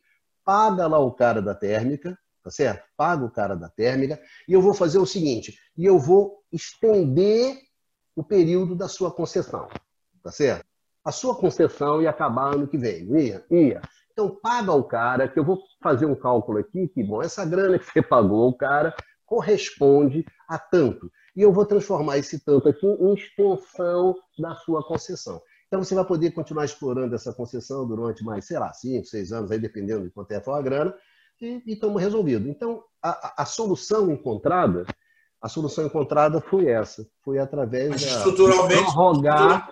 paga 0.44 0.86
lá 0.86 0.98
o 0.98 1.12
cara 1.12 1.40
da 1.40 1.54
térmica, 1.54 2.18
tá 2.42 2.50
certo? 2.50 2.86
Paga 2.96 3.24
o 3.24 3.30
cara 3.30 3.54
da 3.54 3.68
térmica, 3.68 4.20
e 4.46 4.52
eu 4.52 4.60
vou 4.60 4.74
fazer 4.74 4.98
o 4.98 5.06
seguinte: 5.06 5.58
e 5.76 5.84
eu 5.84 5.98
vou 5.98 6.42
estender 6.52 7.58
o 8.14 8.22
período 8.22 8.74
da 8.74 8.88
sua 8.88 9.12
concessão, 9.12 9.68
tá 10.22 10.30
certo? 10.30 10.66
A 11.04 11.12
sua 11.12 11.34
concessão 11.36 12.02
ia 12.02 12.10
acabar 12.10 12.54
ano 12.54 12.66
que 12.68 12.76
vem, 12.76 13.08
ia? 13.18 13.44
Ia. 13.50 13.82
Então, 14.18 14.34
paga 14.42 14.72
o 14.72 14.82
cara, 14.82 15.28
que 15.28 15.38
eu 15.38 15.44
vou 15.44 15.62
fazer 15.80 16.04
um 16.04 16.14
cálculo 16.16 16.58
aqui, 16.58 16.88
que, 16.88 17.04
bom, 17.04 17.22
essa 17.22 17.44
grana 17.44 17.78
que 17.78 17.84
você 17.84 18.02
pagou 18.02 18.42
ao 18.42 18.52
cara 18.52 18.92
corresponde 19.24 20.26
a 20.48 20.58
tanto. 20.58 21.08
E 21.36 21.42
eu 21.42 21.52
vou 21.52 21.64
transformar 21.64 22.18
esse 22.18 22.44
tanto 22.44 22.68
aqui 22.68 22.84
em 22.84 23.14
extensão 23.14 24.16
da 24.36 24.56
sua 24.56 24.82
concessão. 24.82 25.40
Então, 25.68 25.84
você 25.84 25.94
vai 25.94 26.04
poder 26.04 26.32
continuar 26.32 26.64
explorando 26.64 27.14
essa 27.14 27.32
concessão 27.32 27.86
durante 27.86 28.24
mais, 28.24 28.44
sei 28.44 28.58
lá, 28.58 28.72
cinco, 28.72 29.06
seis 29.06 29.30
anos, 29.30 29.52
aí 29.52 29.58
dependendo 29.60 30.02
de 30.02 30.10
quanto 30.10 30.32
é 30.32 30.42
a 30.44 30.62
grana, 30.62 30.92
e 31.40 31.62
estamos 31.68 32.02
resolvidos. 32.02 32.48
Então, 32.48 32.82
a, 33.00 33.42
a, 33.42 33.46
solução 33.46 34.10
encontrada, 34.10 34.84
a 35.40 35.48
solução 35.48 35.86
encontrada 35.86 36.40
foi 36.40 36.66
essa, 36.66 37.06
foi 37.22 37.38
através 37.38 37.90
Mas 37.90 38.02
estruturalmente, 38.02 38.84
de 38.84 38.92
prorrogar, 38.92 39.70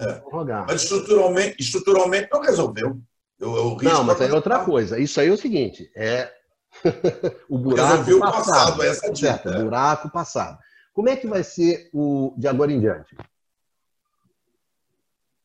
é. 0.00 0.12
prorrogar. 0.14 0.64
Mas 0.66 0.82
estruturalmente, 0.82 1.56
estruturalmente 1.60 2.28
não 2.32 2.40
resolveu. 2.40 2.98
Eu, 3.38 3.54
eu 3.54 3.76
não, 3.82 4.02
mas 4.02 4.20
aí 4.20 4.30
é 4.30 4.34
outra 4.34 4.64
coisa. 4.64 4.98
Isso 4.98 5.20
aí 5.20 5.28
é 5.28 5.32
o 5.32 5.36
seguinte: 5.36 5.90
é 5.94 6.32
o 7.48 7.58
buraco 7.58 8.18
passado. 8.18 8.20
passado 8.20 8.82
essa 8.82 9.12
dica, 9.12 9.16
certo, 9.16 9.48
é. 9.48 9.62
buraco 9.62 10.10
passado. 10.10 10.58
Como 10.92 11.08
é 11.08 11.16
que 11.16 11.26
vai 11.26 11.44
ser 11.44 11.90
o 11.92 12.34
de 12.38 12.48
agora 12.48 12.72
em 12.72 12.80
diante? 12.80 13.14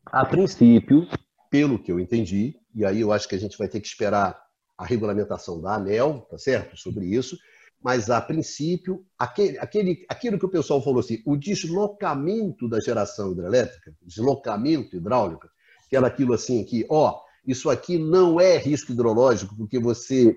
A 0.05 0.25
princípio, 0.25 1.07
pelo 1.49 1.77
que 1.77 1.91
eu 1.91 1.99
entendi, 1.99 2.55
e 2.73 2.85
aí 2.85 3.01
eu 3.01 3.11
acho 3.11 3.27
que 3.27 3.35
a 3.35 3.39
gente 3.39 3.57
vai 3.57 3.67
ter 3.67 3.81
que 3.81 3.87
esperar 3.87 4.41
a 4.77 4.85
regulamentação 4.85 5.61
da 5.61 5.75
ANEL, 5.75 6.25
tá 6.29 6.37
certo? 6.37 6.77
Sobre 6.77 7.05
isso, 7.05 7.37
mas 7.83 8.09
a 8.09 8.21
princípio, 8.21 9.05
aquele, 9.17 9.57
aquele, 9.59 10.05
aquilo 10.07 10.39
que 10.39 10.45
o 10.45 10.49
pessoal 10.49 10.81
falou 10.83 10.99
assim, 10.99 11.21
o 11.25 11.35
deslocamento 11.35 12.69
da 12.69 12.79
geração 12.79 13.31
hidrelétrica, 13.31 13.93
deslocamento 14.01 14.95
hidráulico, 14.95 15.47
que 15.89 15.95
era 15.95 16.07
aquilo 16.07 16.33
assim 16.33 16.63
que, 16.63 16.85
ó, 16.89 17.19
isso 17.45 17.69
aqui 17.69 17.97
não 17.97 18.39
é 18.39 18.57
risco 18.57 18.91
hidrológico, 18.91 19.55
porque 19.55 19.79
você, 19.79 20.35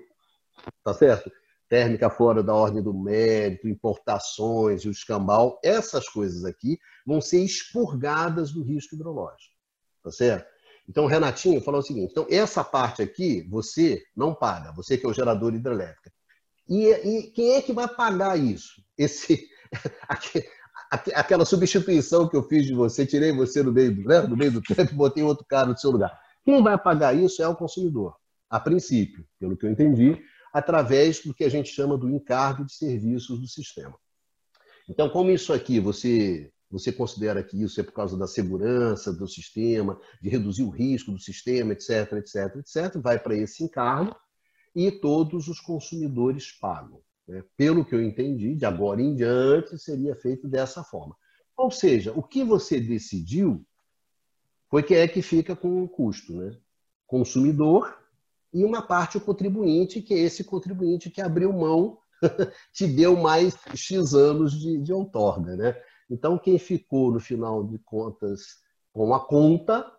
tá 0.83 0.93
certo? 0.93 1.31
Térmica 1.69 2.09
fora 2.09 2.43
da 2.43 2.53
ordem 2.53 2.81
do 2.81 2.93
mérito, 2.93 3.67
importações 3.67 4.83
e 4.83 4.87
o 4.87 4.91
escambau, 4.91 5.59
essas 5.63 6.07
coisas 6.07 6.45
aqui 6.45 6.77
vão 7.05 7.21
ser 7.21 7.43
expurgadas 7.43 8.51
do 8.51 8.63
risco 8.63 8.95
hidrológico, 8.95 9.53
tá 10.03 10.11
certo? 10.11 10.55
Então, 10.87 11.07
Renatinho 11.07 11.61
falou 11.61 11.79
o 11.79 11.83
seguinte: 11.83 12.11
então, 12.11 12.27
essa 12.29 12.63
parte 12.63 13.01
aqui 13.01 13.41
você 13.49 14.03
não 14.15 14.33
paga, 14.33 14.71
você 14.71 14.97
que 14.97 15.05
é 15.05 15.09
o 15.09 15.13
gerador 15.13 15.53
hidrelétrico. 15.53 16.15
E, 16.67 16.89
e 16.89 17.23
quem 17.31 17.53
é 17.53 17.61
que 17.61 17.73
vai 17.73 17.87
pagar 17.87 18.37
isso? 18.37 18.83
Esse, 18.97 19.47
aquela 21.13 21.45
substituição 21.45 22.27
que 22.27 22.35
eu 22.35 22.43
fiz 22.43 22.65
de 22.65 22.73
você, 22.73 23.05
tirei 23.05 23.31
você 23.31 23.61
do 23.61 23.71
meio, 23.71 23.95
né, 24.07 24.21
do 24.21 24.37
meio 24.37 24.51
do 24.51 24.61
tempo 24.61 24.91
e 24.91 24.95
botei 24.95 25.23
outro 25.23 25.45
cara 25.47 25.67
no 25.67 25.77
seu 25.77 25.91
lugar. 25.91 26.24
Quem 26.45 26.61
vai 26.63 26.77
pagar 26.77 27.13
isso 27.13 27.41
é 27.41 27.47
o 27.47 27.55
consumidor, 27.55 28.15
a 28.49 28.59
princípio, 28.59 29.27
pelo 29.39 29.57
que 29.57 29.65
eu 29.65 29.71
entendi. 29.71 30.23
através 30.53 31.19
do 31.19 31.33
que 31.33 31.43
a 31.43 31.49
gente 31.49 31.67
chama 31.69 31.97
do 31.97 32.09
encargo 32.09 32.63
de 32.63 32.73
serviços 32.73 33.41
do 33.41 33.45
sistema. 33.45 33.93
Então, 34.87 35.09
como 35.09 35.29
isso 35.29 35.51
aqui 35.51 35.81
você 35.81 36.49
você 36.69 36.91
considera 36.91 37.43
que 37.43 37.61
isso 37.61 37.79
é 37.79 37.83
por 37.83 37.93
causa 37.93 38.17
da 38.17 38.27
segurança 38.27 39.13
do 39.13 39.27
sistema, 39.27 39.99
de 40.21 40.29
reduzir 40.29 40.63
o 40.63 40.69
risco 40.69 41.11
do 41.11 41.19
sistema, 41.19 41.73
etc, 41.73 42.13
etc, 42.13 42.55
etc, 42.57 43.01
vai 43.01 43.19
para 43.19 43.35
esse 43.35 43.63
encargo 43.63 44.15
e 44.75 44.91
todos 44.91 45.47
os 45.47 45.59
consumidores 45.59 46.51
pagam. 46.51 47.01
Né? 47.27 47.43
Pelo 47.55 47.85
que 47.85 47.95
eu 47.95 48.03
entendi, 48.03 48.55
de 48.55 48.65
agora 48.65 49.01
em 49.01 49.15
diante 49.15 49.77
seria 49.77 50.15
feito 50.15 50.47
dessa 50.47 50.83
forma. 50.83 51.15
Ou 51.55 51.71
seja, 51.71 52.11
o 52.13 52.21
que 52.21 52.43
você 52.43 52.79
decidiu 52.79 53.65
foi 54.69 54.83
quem 54.83 54.97
é 54.97 55.07
que 55.07 55.21
fica 55.21 55.55
com 55.55 55.83
o 55.83 55.87
custo, 55.87 56.33
né? 56.33 56.57
Consumidor 57.05 57.97
e 58.53 58.63
uma 58.63 58.81
parte 58.81 59.17
o 59.17 59.21
contribuinte, 59.21 60.01
que 60.01 60.13
é 60.13 60.19
esse 60.19 60.43
contribuinte 60.43 61.09
que 61.09 61.21
abriu 61.21 61.51
mão, 61.51 61.97
te 62.73 62.87
deu 62.87 63.17
mais 63.17 63.55
X 63.75 64.13
anos 64.13 64.53
de, 64.53 64.79
de 64.81 64.93
outorga, 64.93 65.55
né? 65.55 65.75
Então, 66.09 66.37
quem 66.37 66.57
ficou, 66.57 67.11
no 67.11 67.19
final 67.19 67.63
de 67.63 67.77
contas, 67.79 68.63
com 68.93 69.13
a 69.13 69.19
conta 69.19 69.91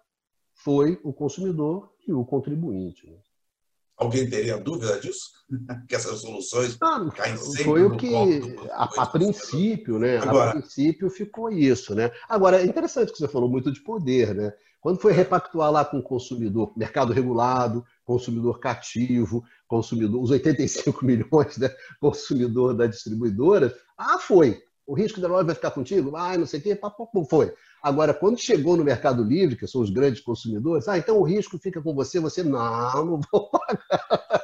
foi 0.55 0.99
o 1.05 1.13
consumidor 1.13 1.93
e 2.07 2.13
o 2.13 2.25
contribuinte. 2.25 3.11
Né? 3.11 3.19
Alguém 3.97 4.29
teria 4.29 4.59
dúvida 4.59 5.01
disso? 5.01 5.37
que 5.89 5.95
essas 5.95 6.21
soluções 6.21 6.77
ah, 6.81 7.09
caem 7.15 7.37
sempre 7.37 7.65
Foi 7.65 7.85
o 7.85 7.97
que, 7.97 8.15
a, 8.73 8.85
a, 9.03 9.07
princípio, 9.07 9.99
né? 9.99 10.19
Agora, 10.19 10.51
a 10.51 10.53
princípio 10.55 11.09
ficou 11.09 11.51
isso, 11.51 11.95
né? 11.95 12.11
Agora, 12.29 12.61
é 12.61 12.65
interessante 12.65 13.13
que 13.13 13.19
você 13.19 13.29
falou 13.29 13.49
muito 13.49 13.73
de 13.73 13.81
poder, 13.81 14.35
né? 14.35 14.53
Quando 14.81 15.01
foi 15.01 15.13
repactuar 15.13 15.71
lá 15.71 15.85
com 15.85 15.99
o 15.99 16.03
consumidor, 16.03 16.73
mercado 16.77 17.13
regulado, 17.13 17.85
consumidor 18.05 18.59
cativo, 18.59 19.45
consumidor, 19.67 20.23
os 20.23 20.31
85 20.31 21.03
milhões, 21.07 21.57
né? 21.59 21.71
Consumidor 22.01 22.75
da 22.75 22.87
distribuidora, 22.87 23.75
ah, 23.97 24.19
foi 24.19 24.63
o 24.87 24.95
risco 24.95 25.21
da 25.21 25.29
loja 25.29 25.45
vai 25.45 25.55
ficar 25.55 25.71
contigo? 25.71 26.17
Ah, 26.17 26.39
não 26.39 26.47
sei 26.47 26.61
o 26.61 26.63
quê, 26.63 26.75
papo, 26.77 27.09
foi. 27.29 27.53
Agora, 27.83 28.15
quando 28.15 28.39
chegou 28.39 28.77
no 28.77 28.85
Mercado 28.85 29.23
Livre, 29.23 29.57
que 29.57 29.67
são 29.67 29.81
os 29.81 29.91
grandes 29.91 30.21
consumidores, 30.21 30.89
ah, 30.89 30.97
então 30.97 31.19
o 31.19 31.25
risco 31.25 31.59
fica 31.59 31.83
com 31.83 31.95
você, 31.95 32.21
você, 32.21 32.43
não, 32.43 33.05
não 33.05 33.21
vou 33.33 33.51
pagar. 33.51 34.37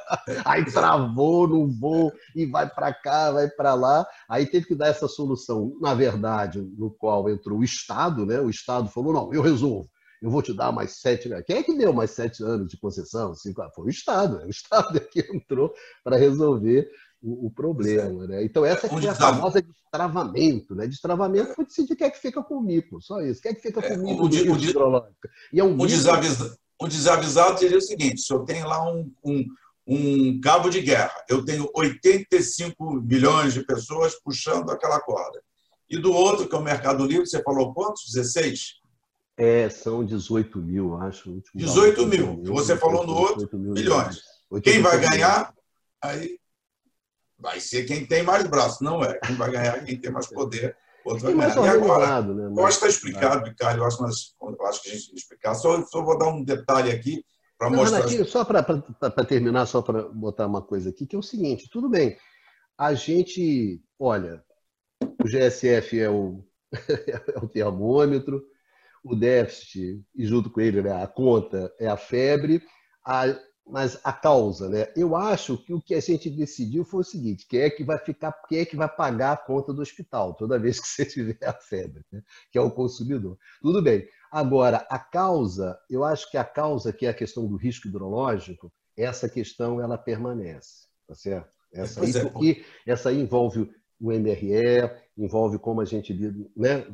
Aí 0.45 0.65
travou, 0.65 1.47
não 1.47 1.69
vou, 1.69 2.11
e 2.35 2.45
vai 2.45 2.69
para 2.69 2.93
cá, 2.93 3.31
vai 3.31 3.49
para 3.49 3.73
lá. 3.73 4.05
Aí 4.29 4.45
teve 4.45 4.65
que 4.65 4.75
dar 4.75 4.87
essa 4.87 5.07
solução, 5.07 5.77
na 5.79 5.93
verdade, 5.93 6.61
no 6.61 6.91
qual 6.91 7.29
entrou 7.29 7.59
o 7.59 7.63
Estado, 7.63 8.25
né? 8.25 8.39
O 8.39 8.49
Estado 8.49 8.89
falou, 8.89 9.13
não, 9.13 9.33
eu 9.33 9.41
resolvo 9.41 9.89
eu 10.23 10.31
vou 10.31 10.41
te 10.41 10.53
dar 10.53 10.71
mais 10.71 11.01
sete. 11.01 11.29
Quem 11.45 11.57
é 11.57 11.63
que 11.63 11.77
deu 11.77 11.91
mais 11.91 12.11
sete 12.11 12.41
anos 12.41 12.69
de 12.69 12.77
concessão? 12.77 13.35
Cinco? 13.35 13.61
Ah, 13.61 13.69
foi 13.75 13.87
o 13.87 13.89
Estado, 13.89 14.37
né? 14.37 14.45
o 14.45 14.49
Estado 14.49 14.95
é 14.97 15.01
que 15.01 15.19
entrou 15.19 15.73
para 16.01 16.15
resolver 16.15 16.89
o, 17.23 17.47
o 17.47 17.49
problema. 17.51 18.27
Né? 18.27 18.43
Então, 18.43 18.65
essa 18.65 18.87
é 18.87 19.09
a 19.09 19.15
famosa 19.15 19.61
destravamento. 19.61 20.75
Né? 20.75 20.85
Destravamento 20.87 21.53
foi 21.53 21.65
decidir 21.65 21.95
quem 21.95 22.07
é 22.07 22.09
que 22.09 22.19
fica 22.19 22.43
com 22.43 22.55
o 22.55 22.61
mico, 22.61 23.01
só 23.01 23.21
isso. 23.21 23.41
Quem 23.41 23.51
é 23.51 23.55
que 23.55 23.61
fica 23.61 23.81
com 23.81 23.93
o 23.93 24.03
mico 24.03 24.25
é, 24.27 24.51
o, 24.51 24.57
hidrológico? 24.57 25.29
E 25.53 25.59
é 25.59 25.63
um 25.63 25.79
o, 25.79 25.87
desavisado, 25.87 26.57
o 26.79 26.87
desavisado 26.87 27.59
diria 27.59 27.77
o 27.77 27.81
seguinte: 27.81 28.21
se 28.21 28.33
eu 28.33 28.39
tenho 28.41 28.67
lá 28.67 28.85
um, 28.91 29.09
um, 29.23 29.45
um 29.87 30.41
cabo 30.41 30.69
de 30.69 30.81
guerra, 30.81 31.15
eu 31.29 31.45
tenho 31.45 31.69
85 31.73 33.01
milhões 33.01 33.53
de 33.53 33.65
pessoas 33.65 34.15
puxando 34.21 34.69
aquela 34.69 34.99
corda. 34.99 35.41
E 35.89 35.97
do 35.97 36.11
outro, 36.11 36.47
que 36.47 36.55
é 36.55 36.57
o 36.57 36.63
Mercado 36.63 37.05
Livre, 37.05 37.25
você 37.25 37.41
falou 37.41 37.73
quantos? 37.73 38.11
16? 38.11 38.81
É, 39.37 39.69
são 39.69 40.05
18 40.05 40.59
mil, 40.59 40.95
acho. 40.97 41.41
18 41.55 42.05
mil. 42.05 42.43
Você 42.45 42.75
falou 42.75 43.07
no 43.07 43.13
outro, 43.13 43.57
milhões. 43.57 44.21
Quem 44.61 44.81
vai 44.81 44.99
ganhar? 44.99 45.53
Aí 46.01 46.37
vai 47.43 47.59
ser 47.59 47.83
quem 47.83 48.05
tem 48.05 48.23
mais 48.23 48.47
braços, 48.47 48.79
não 48.79 49.03
é. 49.03 49.19
Quem 49.19 49.35
vai 49.35 49.51
ganhar 49.51 49.83
quem 49.83 49.99
tem 49.99 50.09
mais 50.09 50.27
poder. 50.27 50.75
Outro 51.03 51.35
vai 51.35 51.51
ganhar. 51.51 51.65
E 51.65 51.69
agora, 51.69 52.21
né? 52.21 52.53
eu 52.57 52.65
acho 52.65 52.79
que 52.79 52.85
está 52.85 52.87
explicado, 52.87 53.45
Ricardo, 53.45 53.79
eu 53.79 53.85
acho, 53.85 54.01
mas, 54.01 54.33
eu 54.41 54.65
acho 54.65 54.81
que 54.81 54.89
a 54.89 54.93
gente 54.93 55.05
tem 55.07 55.15
que 55.15 55.19
explicar. 55.19 55.53
Só, 55.53 55.85
só 55.85 56.01
vou 56.01 56.17
dar 56.17 56.29
um 56.29 56.41
detalhe 56.41 56.89
aqui 56.89 57.21
para 57.57 57.69
mostrar. 57.69 57.97
Renatinho, 57.97 58.25
só 58.25 58.45
para 58.45 59.25
terminar, 59.25 59.65
só 59.65 59.81
para 59.81 60.03
botar 60.03 60.47
uma 60.47 60.61
coisa 60.61 60.89
aqui, 60.89 61.05
que 61.05 61.17
é 61.17 61.19
o 61.19 61.23
seguinte: 61.23 61.69
tudo 61.69 61.89
bem, 61.89 62.17
a 62.77 62.93
gente, 62.93 63.83
olha, 63.99 64.41
o 65.01 65.27
GSF 65.27 65.99
é 65.99 66.09
o, 66.09 66.45
é 67.35 67.39
o 67.43 67.49
termômetro, 67.49 68.41
o 69.03 69.13
déficit, 69.13 70.01
e 70.15 70.25
junto 70.25 70.49
com 70.49 70.61
ele 70.61 70.81
né, 70.81 71.03
a 71.03 71.07
conta 71.07 71.73
é 71.77 71.87
a 71.87 71.97
febre, 71.97 72.63
a 73.05 73.25
mas 73.65 73.97
a 74.03 74.11
causa, 74.11 74.67
né? 74.67 74.87
Eu 74.95 75.15
acho 75.15 75.57
que 75.57 75.73
o 75.73 75.81
que 75.81 75.95
a 75.95 75.99
gente 76.01 76.29
decidiu 76.29 76.83
foi 76.83 77.01
o 77.01 77.05
seguinte: 77.05 77.47
quem 77.47 77.61
é 77.61 77.69
que 77.69 77.83
vai 77.83 77.97
ficar, 77.97 78.31
quem 78.47 78.59
é 78.59 78.65
que 78.65 78.75
vai 78.75 78.89
pagar 78.89 79.31
a 79.33 79.37
conta 79.37 79.73
do 79.73 79.81
hospital 79.81 80.33
toda 80.33 80.59
vez 80.59 80.79
que 80.79 80.87
você 80.87 81.05
tiver 81.05 81.37
a 81.43 81.53
febre, 81.53 82.03
né? 82.11 82.21
que 82.51 82.57
é 82.57 82.61
o 82.61 82.71
consumidor. 82.71 83.37
Tudo 83.61 83.81
bem. 83.81 84.07
Agora, 84.31 84.85
a 84.89 84.99
causa, 84.99 85.79
eu 85.89 86.03
acho 86.03 86.29
que 86.29 86.37
a 86.37 86.43
causa, 86.43 86.91
que 86.91 87.05
é 87.05 87.09
a 87.09 87.13
questão 87.13 87.47
do 87.47 87.55
risco 87.55 87.87
hidrológico, 87.87 88.71
essa 88.97 89.29
questão 89.29 89.79
ela 89.79 89.97
permanece, 89.97 90.87
tá 91.07 91.15
certo? 91.15 91.51
Essa 91.71 92.01
aí, 92.01 92.11
é, 92.15 92.19
porque 92.19 92.65
essa 92.85 93.09
aí 93.09 93.19
envolve 93.19 93.71
o 93.99 94.11
MRE, 94.11 94.89
envolve 95.17 95.59
como 95.59 95.81
a 95.81 95.85
gente 95.85 96.11
lida. 96.11 96.49
Né? 96.55 96.85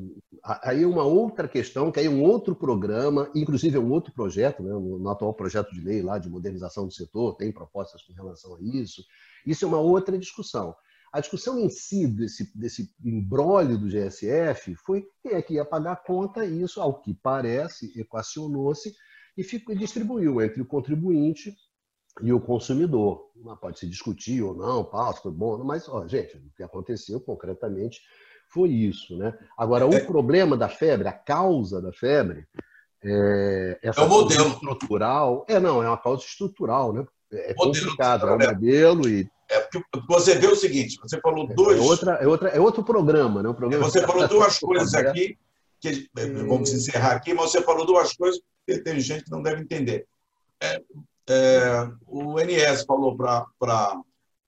Aí 0.64 0.86
uma 0.86 1.04
outra 1.04 1.48
questão, 1.48 1.92
que 1.92 2.00
aí 2.00 2.06
é 2.06 2.10
um 2.10 2.24
outro 2.24 2.56
programa, 2.56 3.30
inclusive 3.34 3.78
é 3.78 3.80
um 3.80 3.92
outro 3.92 4.14
projeto, 4.14 4.62
né? 4.62 4.72
no 4.72 5.10
atual 5.10 5.34
projeto 5.34 5.72
de 5.72 5.82
lei 5.82 6.02
lá 6.02 6.18
de 6.18 6.30
modernização 6.30 6.86
do 6.86 6.92
setor, 6.92 7.36
tem 7.36 7.52
propostas 7.52 8.02
com 8.04 8.14
relação 8.14 8.56
a 8.56 8.62
isso. 8.62 9.04
Isso 9.46 9.66
é 9.66 9.68
uma 9.68 9.80
outra 9.80 10.18
discussão. 10.18 10.76
A 11.12 11.20
discussão 11.20 11.58
em 11.58 11.70
si 11.70 12.06
desse, 12.06 12.56
desse 12.56 12.94
embrólio 13.04 13.78
do 13.78 13.88
GSF 13.88 14.76
foi 14.76 15.08
quem 15.24 15.34
é 15.34 15.42
que 15.42 15.56
ia 15.56 15.66
pagar 15.66 15.94
a 15.94 15.96
conta, 15.96 16.46
isso, 16.46 16.80
ao 16.80 17.02
que 17.02 17.16
parece, 17.16 17.92
equacionou-se 18.00 18.94
e 19.36 19.76
distribuiu 19.76 20.42
entre 20.42 20.62
o 20.62 20.66
contribuinte 20.66 21.56
e 22.22 22.34
o 22.34 22.40
consumidor. 22.40 23.30
Pode 23.62 23.80
se 23.80 23.88
discutir 23.88 24.42
ou 24.42 24.54
não, 24.54 24.84
passo, 24.84 25.22
foi 25.22 25.32
bom, 25.32 25.64
mas, 25.64 25.88
ó, 25.88 26.06
gente, 26.08 26.38
o 26.38 26.52
que 26.56 26.64
aconteceu 26.64 27.20
concretamente 27.22 28.02
foi 28.50 28.70
isso. 28.70 29.18
Né? 29.18 29.34
Agora, 29.58 29.88
o 29.88 29.94
é. 29.94 30.00
problema 30.00 30.58
da 30.58 30.68
febre, 30.68 31.08
a 31.08 31.14
causa 31.14 31.82
da 31.82 31.94
febre, 31.94 32.46
é, 33.04 33.80
essa 33.82 34.02
é 34.02 34.04
o 34.04 34.10
modelo 34.10 34.50
estrutural. 34.50 35.46
É, 35.48 35.60
não, 35.60 35.82
é 35.82 35.88
uma 35.88 35.98
causa 35.98 36.24
estrutural, 36.24 36.92
né? 36.92 37.06
É 37.32 37.54
modelo, 37.54 37.86
complicado, 37.86 38.28
é 38.28 38.34
um 38.34 38.54
modelo 38.54 39.08
e. 39.08 39.30
É 39.52 39.68
você 40.08 40.36
vê 40.36 40.48
o 40.48 40.56
seguinte, 40.56 41.00
você 41.02 41.20
falou 41.22 41.50
é, 41.50 41.54
dois. 41.54 41.80
É, 41.80 41.82
outra, 41.82 42.14
é, 42.16 42.28
outra, 42.28 42.50
é 42.50 42.60
outro 42.60 42.84
programa, 42.84 43.42
né? 43.42 43.50
Um 43.50 43.54
programa 43.54 43.86
você 43.86 44.06
falou 44.06 44.28
duas 44.28 44.60
coisas 44.60 44.94
aqui, 44.94 45.38
que 45.80 46.10
vamos 46.14 46.74
encerrar 46.74 47.14
aqui, 47.14 47.34
mas 47.34 47.52
você 47.52 47.62
falou 47.62 47.86
duas 47.86 48.14
coisas 48.14 48.42
que 48.68 48.80
tem 48.80 49.00
gente 49.00 49.24
que 49.24 49.32
não 49.32 49.42
deve 49.42 49.62
entender. 49.62 50.06
É, 50.62 50.82
é, 51.30 51.90
o 52.08 52.40
NS 52.40 52.84
falou 52.86 53.16
para 53.16 53.46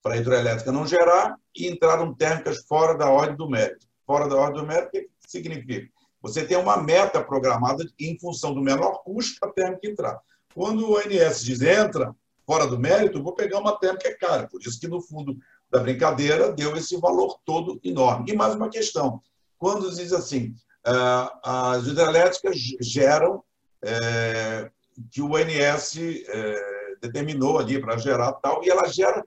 a 0.05 0.17
hidroelétrica 0.17 0.71
não 0.71 0.87
gerar 0.87 1.35
e 1.55 1.67
entraram 1.67 2.13
térmicas 2.13 2.63
fora 2.65 2.97
da 2.97 3.09
ordem 3.09 3.35
do 3.35 3.49
mérito. 3.49 3.87
Fora 4.05 4.27
da 4.27 4.35
ordem 4.35 4.61
do 4.61 4.67
mérito, 4.67 4.89
o 4.89 4.91
que 4.91 5.09
significa? 5.27 5.89
Você 6.21 6.45
tem 6.45 6.57
uma 6.57 6.77
meta 6.77 7.23
programada 7.23 7.83
em 7.99 8.17
função 8.19 8.53
do 8.53 8.61
menor 8.61 9.03
custo 9.03 9.43
a 9.45 9.51
térmica 9.51 9.87
entrar. 9.87 10.19
Quando 10.53 10.89
o 10.89 10.99
NS 10.99 11.43
diz 11.43 11.61
entra 11.61 12.15
fora 12.45 12.67
do 12.67 12.77
mérito, 12.77 13.23
vou 13.23 13.33
pegar 13.33 13.59
uma 13.59 13.77
térmica 13.77 14.09
é 14.09 14.13
cara. 14.13 14.47
Por 14.47 14.61
isso 14.61 14.79
que, 14.79 14.87
no 14.87 15.01
fundo 15.01 15.37
da 15.69 15.79
brincadeira, 15.79 16.51
deu 16.51 16.75
esse 16.75 16.97
valor 16.97 17.39
todo 17.45 17.79
enorme. 17.83 18.31
E 18.31 18.35
mais 18.35 18.55
uma 18.55 18.69
questão. 18.69 19.21
Quando 19.57 19.93
diz 19.95 20.11
assim, 20.11 20.53
ah, 20.85 21.73
as 21.73 21.87
hidrelétricas 21.87 22.57
geram 22.81 23.43
é, 23.83 24.69
que 25.09 25.21
o 25.21 25.31
ONS 25.31 25.97
é, 25.97 26.95
determinou 27.01 27.59
ali 27.59 27.79
para 27.79 27.97
gerar 27.97 28.33
tal, 28.33 28.63
e 28.63 28.69
ela 28.69 28.87
gera 28.87 29.25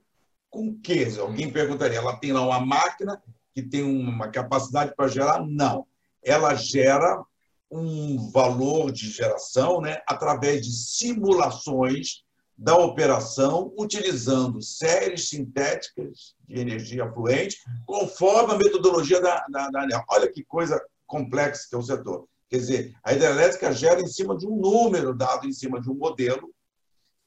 com 0.49 0.69
o 0.69 0.79
quê? 0.79 1.07
Alguém 1.19 1.51
perguntaria, 1.51 1.97
ela 1.97 2.17
tem 2.17 2.31
lá 2.31 2.41
uma 2.41 2.59
máquina 2.59 3.21
que 3.53 3.61
tem 3.61 3.83
uma 3.83 4.29
capacidade 4.29 4.93
para 4.95 5.07
gerar? 5.07 5.45
Não. 5.45 5.85
Ela 6.23 6.55
gera 6.55 7.23
um 7.69 8.29
valor 8.31 8.91
de 8.91 9.09
geração 9.09 9.81
né, 9.81 10.01
através 10.07 10.61
de 10.61 10.71
simulações 10.71 12.23
da 12.57 12.77
operação, 12.77 13.73
utilizando 13.77 14.61
séries 14.61 15.27
sintéticas 15.27 16.35
de 16.47 16.59
energia 16.59 17.11
fluente, 17.11 17.57
conforme 17.85 18.53
a 18.53 18.57
metodologia 18.57 19.19
da, 19.19 19.45
da, 19.49 19.69
da. 19.69 20.05
Olha 20.09 20.31
que 20.31 20.43
coisa 20.43 20.81
complexa 21.05 21.67
que 21.69 21.75
é 21.75 21.77
o 21.77 21.81
setor. 21.81 22.27
Quer 22.49 22.57
dizer, 22.57 22.95
a 23.03 23.13
hidrelétrica 23.13 23.71
gera 23.73 24.01
em 24.01 24.07
cima 24.07 24.37
de 24.37 24.47
um 24.47 24.55
número 24.55 25.15
dado 25.15 25.47
em 25.47 25.51
cima 25.51 25.81
de 25.81 25.89
um 25.89 25.95
modelo 25.95 26.53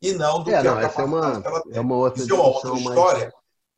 e 0.00 0.12
não 0.12 0.42
do 0.42 0.50
é, 0.50 0.58
que 0.58 0.68
não, 0.68 0.76
a 0.76 0.82
essa 0.82 1.02
é 1.02 1.04
uma, 1.04 1.42
ela 1.44 1.62
tem. 1.62 1.76
É 1.76 1.80
uma 1.80 1.96
outra, 1.96 2.22
isso 2.22 2.32
é 2.32 2.36
uma 2.36 2.46
outra 2.46 2.74
história. 2.74 3.32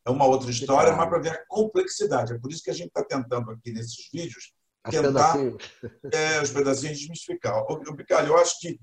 É 0.06 0.10
uma 0.10 0.24
outra 0.26 0.50
história, 0.50 0.96
mas 0.96 1.08
para 1.08 1.18
ver 1.18 1.30
a 1.30 1.46
complexidade. 1.46 2.32
É 2.32 2.38
por 2.38 2.50
isso 2.50 2.62
que 2.62 2.70
a 2.70 2.74
gente 2.74 2.88
está 2.88 3.04
tentando 3.04 3.50
aqui 3.50 3.72
nesses 3.72 4.08
vídeos 4.12 4.52
tentar 4.84 5.34
pedacinhos. 5.34 5.62
É, 6.12 6.40
os 6.40 6.50
pedacinhos 6.50 6.98
desmistificar. 6.98 7.62
O, 7.70 7.74
o 7.74 7.94
Bicalho, 7.94 8.28
eu 8.28 8.38
acho 8.38 8.58
que 8.60 8.78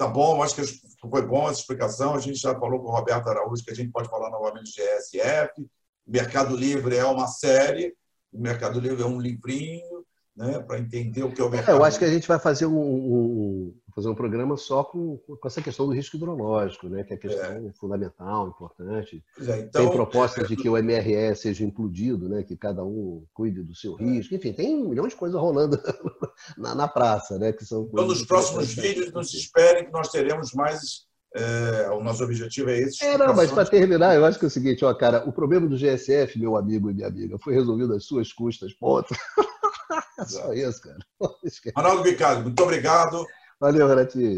Tá 0.00 0.06
bom, 0.06 0.42
acho 0.42 0.54
que 0.54 0.62
foi 1.10 1.20
bom 1.20 1.42
essa 1.50 1.60
explicação. 1.60 2.14
A 2.14 2.18
gente 2.18 2.38
já 2.38 2.58
falou 2.58 2.80
com 2.80 2.86
o 2.86 2.90
Roberto 2.90 3.28
Araújo 3.28 3.62
que 3.62 3.70
a 3.70 3.74
gente 3.74 3.92
pode 3.92 4.08
falar 4.08 4.30
novamente 4.30 4.72
de 4.72 4.80
ESF. 4.80 5.68
Mercado 6.06 6.56
Livre 6.56 6.96
é 6.96 7.04
uma 7.04 7.26
série, 7.26 7.94
o 8.32 8.40
Mercado 8.40 8.80
Livre 8.80 9.02
é 9.02 9.04
um 9.04 9.20
livrinho, 9.20 9.99
né, 10.40 10.58
para 10.58 10.78
entender 10.78 11.22
o 11.22 11.30
que 11.30 11.40
é 11.40 11.44
o 11.44 11.50
mercado. 11.50 11.74
É, 11.74 11.78
eu 11.78 11.84
acho 11.84 11.98
que 11.98 12.04
a 12.04 12.10
gente 12.10 12.26
vai 12.26 12.38
fazer 12.38 12.64
um, 12.64 12.78
um, 12.78 13.74
fazer 13.94 14.08
um 14.08 14.14
programa 14.14 14.56
só 14.56 14.82
com, 14.82 15.18
com 15.18 15.46
essa 15.46 15.60
questão 15.60 15.86
do 15.86 15.92
risco 15.92 16.16
hidrológico, 16.16 16.88
né, 16.88 17.04
que 17.04 17.12
é 17.12 17.16
a 17.16 17.18
questão 17.18 17.68
é. 17.68 17.72
fundamental, 17.78 18.48
importante. 18.48 19.22
É, 19.38 19.58
então, 19.60 19.82
tem 19.82 19.92
propostas 19.92 20.48
de 20.48 20.56
que 20.56 20.68
o 20.68 20.82
MRE 20.82 21.36
seja 21.36 21.62
incluído, 21.62 22.26
né, 22.26 22.42
que 22.42 22.56
cada 22.56 22.82
um 22.82 23.22
cuide 23.34 23.62
do 23.62 23.74
seu 23.74 23.94
risco. 23.94 24.34
Enfim, 24.34 24.54
tem 24.54 24.74
um 24.74 24.88
milhão 24.88 25.06
de 25.06 25.14
coisas 25.14 25.38
rolando 25.38 25.78
na, 26.56 26.74
na 26.74 26.88
praça. 26.88 27.38
Né, 27.38 27.52
que 27.52 27.66
são 27.66 27.86
então, 27.92 28.06
nos 28.06 28.24
próximos 28.24 28.72
vídeos, 28.72 29.12
nos 29.12 29.34
esperem 29.34 29.84
que 29.84 29.92
nós 29.92 30.08
teremos 30.08 30.54
mais 30.54 31.10
é, 31.36 31.90
o 31.92 32.02
nosso 32.02 32.24
objetivo 32.24 32.70
é 32.70 32.80
esse. 32.80 33.04
É, 33.04 33.16
não, 33.16 33.34
mas 33.36 33.52
para 33.52 33.68
terminar, 33.68 34.16
eu 34.16 34.24
acho 34.24 34.38
que 34.38 34.46
é 34.46 34.48
o 34.48 34.50
seguinte, 34.50 34.84
ó, 34.84 34.92
cara, 34.94 35.22
o 35.28 35.32
problema 35.32 35.68
do 35.68 35.76
GSF, 35.76 36.38
meu 36.38 36.56
amigo 36.56 36.90
e 36.90 36.94
minha 36.94 37.06
amiga, 37.06 37.38
foi 37.38 37.54
resolvido 37.54 37.94
às 37.94 38.04
suas 38.04 38.32
custas, 38.32 38.72
ponto. 38.72 39.14
Só 40.26 40.52
isso, 40.52 40.82
cara. 40.82 40.98
Ronaldo 41.76 42.02
Bicalho, 42.02 42.42
muito 42.42 42.62
obrigado. 42.62 43.26
Valeu. 43.60 43.88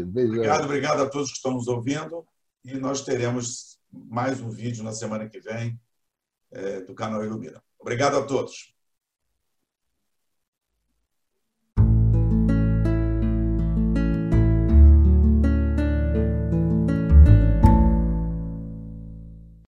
Beijão. 0.05 0.35
Obrigado, 0.35 0.65
obrigado 0.65 1.03
a 1.03 1.09
todos 1.09 1.29
que 1.29 1.37
estão 1.37 1.53
nos 1.53 1.67
ouvindo. 1.67 2.25
E 2.63 2.73
nós 2.75 3.01
teremos 3.01 3.77
mais 3.91 4.41
um 4.41 4.49
vídeo 4.49 4.83
na 4.83 4.91
semana 4.91 5.29
que 5.29 5.39
vem 5.39 5.79
é, 6.51 6.81
do 6.81 6.93
canal 6.93 7.23
Ilumina. 7.23 7.61
Obrigado 7.79 8.17
a 8.17 8.23
todos. 8.23 8.72